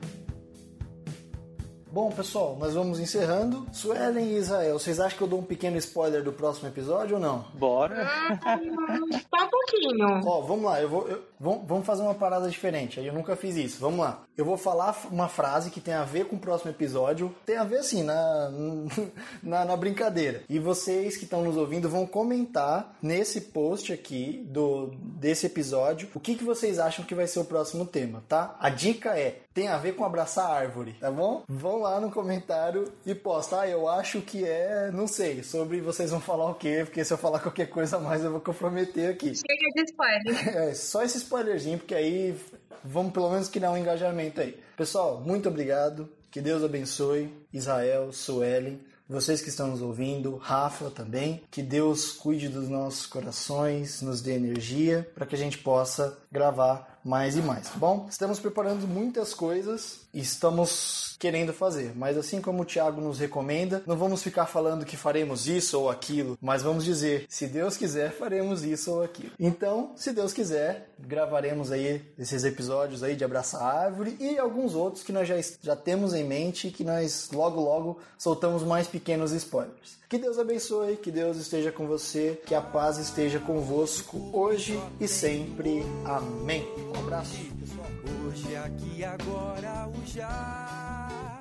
Bom, 1.98 2.12
pessoal, 2.12 2.56
nós 2.60 2.74
vamos 2.74 3.00
encerrando. 3.00 3.66
Suelen 3.72 4.24
e 4.24 4.36
Israel, 4.36 4.78
vocês 4.78 5.00
acham 5.00 5.18
que 5.18 5.24
eu 5.24 5.26
dou 5.26 5.40
um 5.40 5.44
pequeno 5.44 5.76
spoiler 5.78 6.22
do 6.22 6.32
próximo 6.32 6.68
episódio 6.68 7.16
ou 7.16 7.20
não? 7.20 7.46
Bora! 7.54 8.08
Só 8.40 9.44
um 9.44 9.50
pouquinho. 9.50 10.20
Ó, 10.24 10.40
vamos 10.42 10.64
lá, 10.64 10.80
eu 10.80 10.88
vou, 10.88 11.08
eu, 11.08 11.24
vamos 11.40 11.84
fazer 11.84 12.02
uma 12.02 12.14
parada 12.14 12.48
diferente. 12.48 13.00
Eu 13.00 13.12
nunca 13.12 13.34
fiz 13.34 13.56
isso. 13.56 13.80
Vamos 13.80 13.98
lá. 13.98 14.22
Eu 14.36 14.44
vou 14.44 14.56
falar 14.56 14.96
uma 15.10 15.26
frase 15.26 15.68
que 15.72 15.80
tem 15.80 15.92
a 15.92 16.04
ver 16.04 16.26
com 16.26 16.36
o 16.36 16.38
próximo 16.38 16.70
episódio. 16.70 17.34
Tem 17.44 17.56
a 17.56 17.64
ver, 17.64 17.78
assim, 17.78 18.04
na, 18.04 18.48
na, 19.42 19.64
na 19.64 19.76
brincadeira. 19.76 20.44
E 20.48 20.60
vocês 20.60 21.16
que 21.16 21.24
estão 21.24 21.42
nos 21.42 21.56
ouvindo 21.56 21.88
vão 21.88 22.06
comentar 22.06 22.96
nesse 23.02 23.40
post 23.40 23.92
aqui 23.92 24.46
do, 24.48 24.92
desse 25.02 25.46
episódio 25.46 26.08
o 26.14 26.20
que, 26.20 26.36
que 26.36 26.44
vocês 26.44 26.78
acham 26.78 27.04
que 27.04 27.14
vai 27.14 27.26
ser 27.26 27.40
o 27.40 27.44
próximo 27.44 27.84
tema, 27.84 28.22
tá? 28.28 28.56
A 28.60 28.70
dica 28.70 29.18
é: 29.18 29.40
tem 29.58 29.66
a 29.66 29.76
ver 29.76 29.96
com 29.96 30.04
abraçar 30.04 30.48
a 30.48 30.54
árvore, 30.54 30.92
tá 31.00 31.10
bom? 31.10 31.42
Vão 31.48 31.80
lá 31.80 32.00
no 32.00 32.12
comentário 32.12 32.92
e 33.04 33.12
posta. 33.12 33.62
Ah, 33.62 33.68
eu 33.68 33.88
acho 33.88 34.20
que 34.20 34.44
é, 34.44 34.88
não 34.92 35.08
sei, 35.08 35.42
sobre 35.42 35.80
vocês 35.80 36.12
vão 36.12 36.20
falar 36.20 36.48
o 36.48 36.54
quê, 36.54 36.82
porque 36.84 37.04
se 37.04 37.12
eu 37.12 37.18
falar 37.18 37.40
qualquer 37.40 37.66
coisa 37.66 37.96
a 37.96 38.00
mais 38.00 38.22
eu 38.22 38.30
vou 38.30 38.40
comprometer 38.40 39.10
aqui. 39.10 39.32
Chega 39.34 39.72
de 39.74 39.82
spoiler. 39.90 40.58
É, 40.68 40.74
só 40.74 41.02
esse 41.02 41.18
spoilerzinho, 41.18 41.76
porque 41.76 41.94
aí 41.94 42.38
vamos 42.84 43.12
pelo 43.12 43.30
menos 43.30 43.48
criar 43.48 43.72
um 43.72 43.76
engajamento 43.76 44.40
aí. 44.40 44.56
Pessoal, 44.76 45.20
muito 45.20 45.48
obrigado. 45.48 46.08
Que 46.30 46.40
Deus 46.40 46.62
abençoe 46.62 47.34
Israel, 47.52 48.12
Suelen, 48.12 48.78
vocês 49.08 49.40
que 49.40 49.48
estão 49.48 49.68
nos 49.68 49.80
ouvindo, 49.80 50.36
Rafa 50.36 50.90
também. 50.90 51.42
Que 51.50 51.62
Deus 51.62 52.12
cuide 52.12 52.46
dos 52.46 52.68
nossos 52.68 53.06
corações, 53.06 54.02
nos 54.02 54.20
dê 54.20 54.34
energia 54.34 55.10
para 55.14 55.24
que 55.24 55.34
a 55.34 55.38
gente 55.38 55.56
possa 55.56 56.18
gravar 56.30 56.97
mais 57.08 57.38
e 57.38 57.40
mais. 57.40 57.70
Bom, 57.74 58.06
estamos 58.10 58.38
preparando 58.38 58.86
muitas 58.86 59.32
coisas 59.32 60.06
estamos 60.12 61.16
querendo 61.18 61.52
fazer, 61.52 61.92
mas 61.96 62.16
assim 62.16 62.40
como 62.40 62.62
o 62.62 62.64
Tiago 62.64 63.00
nos 63.00 63.18
recomenda, 63.18 63.82
não 63.86 63.96
vamos 63.96 64.22
ficar 64.22 64.46
falando 64.46 64.84
que 64.84 64.96
faremos 64.96 65.48
isso 65.48 65.80
ou 65.80 65.90
aquilo, 65.90 66.38
mas 66.40 66.62
vamos 66.62 66.84
dizer, 66.84 67.26
se 67.28 67.46
Deus 67.46 67.76
quiser, 67.76 68.12
faremos 68.12 68.62
isso 68.62 68.92
ou 68.92 69.02
aquilo. 69.02 69.32
Então, 69.38 69.92
se 69.96 70.12
Deus 70.12 70.32
quiser, 70.32 70.90
gravaremos 70.98 71.72
aí 71.72 72.02
esses 72.18 72.44
episódios 72.44 73.02
aí 73.02 73.16
de 73.16 73.24
Abraçar 73.24 73.62
a 73.62 73.84
Árvore 73.84 74.16
e 74.20 74.38
alguns 74.38 74.74
outros 74.74 75.02
que 75.02 75.12
nós 75.12 75.26
já, 75.26 75.36
já 75.60 75.76
temos 75.76 76.14
em 76.14 76.24
mente 76.24 76.68
e 76.68 76.70
que 76.70 76.84
nós 76.84 77.30
logo 77.32 77.60
logo 77.60 77.98
soltamos 78.16 78.62
mais 78.62 78.86
pequenos 78.86 79.32
spoilers. 79.32 79.98
Que 80.08 80.16
Deus 80.16 80.38
abençoe, 80.38 80.96
que 80.96 81.10
Deus 81.10 81.36
esteja 81.36 81.70
com 81.70 81.86
você, 81.86 82.40
que 82.46 82.54
a 82.54 82.62
paz 82.62 82.96
esteja 82.96 83.38
convosco 83.38 84.30
hoje 84.32 84.80
e 84.98 85.06
sempre. 85.06 85.82
Amém. 86.04 86.66
Um 86.94 86.98
abraço, 86.98 87.36
pessoal. 87.60 87.97
Hoje, 88.38 88.56
aqui, 88.56 89.04
agora, 89.04 89.88
o 89.88 90.06
já. 90.06 91.40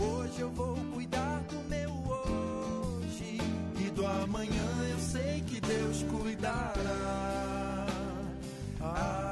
Hoje 0.00 0.40
eu 0.40 0.50
vou 0.50 0.76
cuidar 0.94 1.40
do 1.50 1.68
meu 1.68 1.90
hoje. 1.90 3.38
E 3.80 3.90
do 3.90 4.06
amanhã 4.06 4.88
eu 4.88 4.98
sei 5.00 5.40
que 5.40 5.60
Deus 5.60 6.04
cuidará. 6.04 7.86
Ah, 8.80 9.31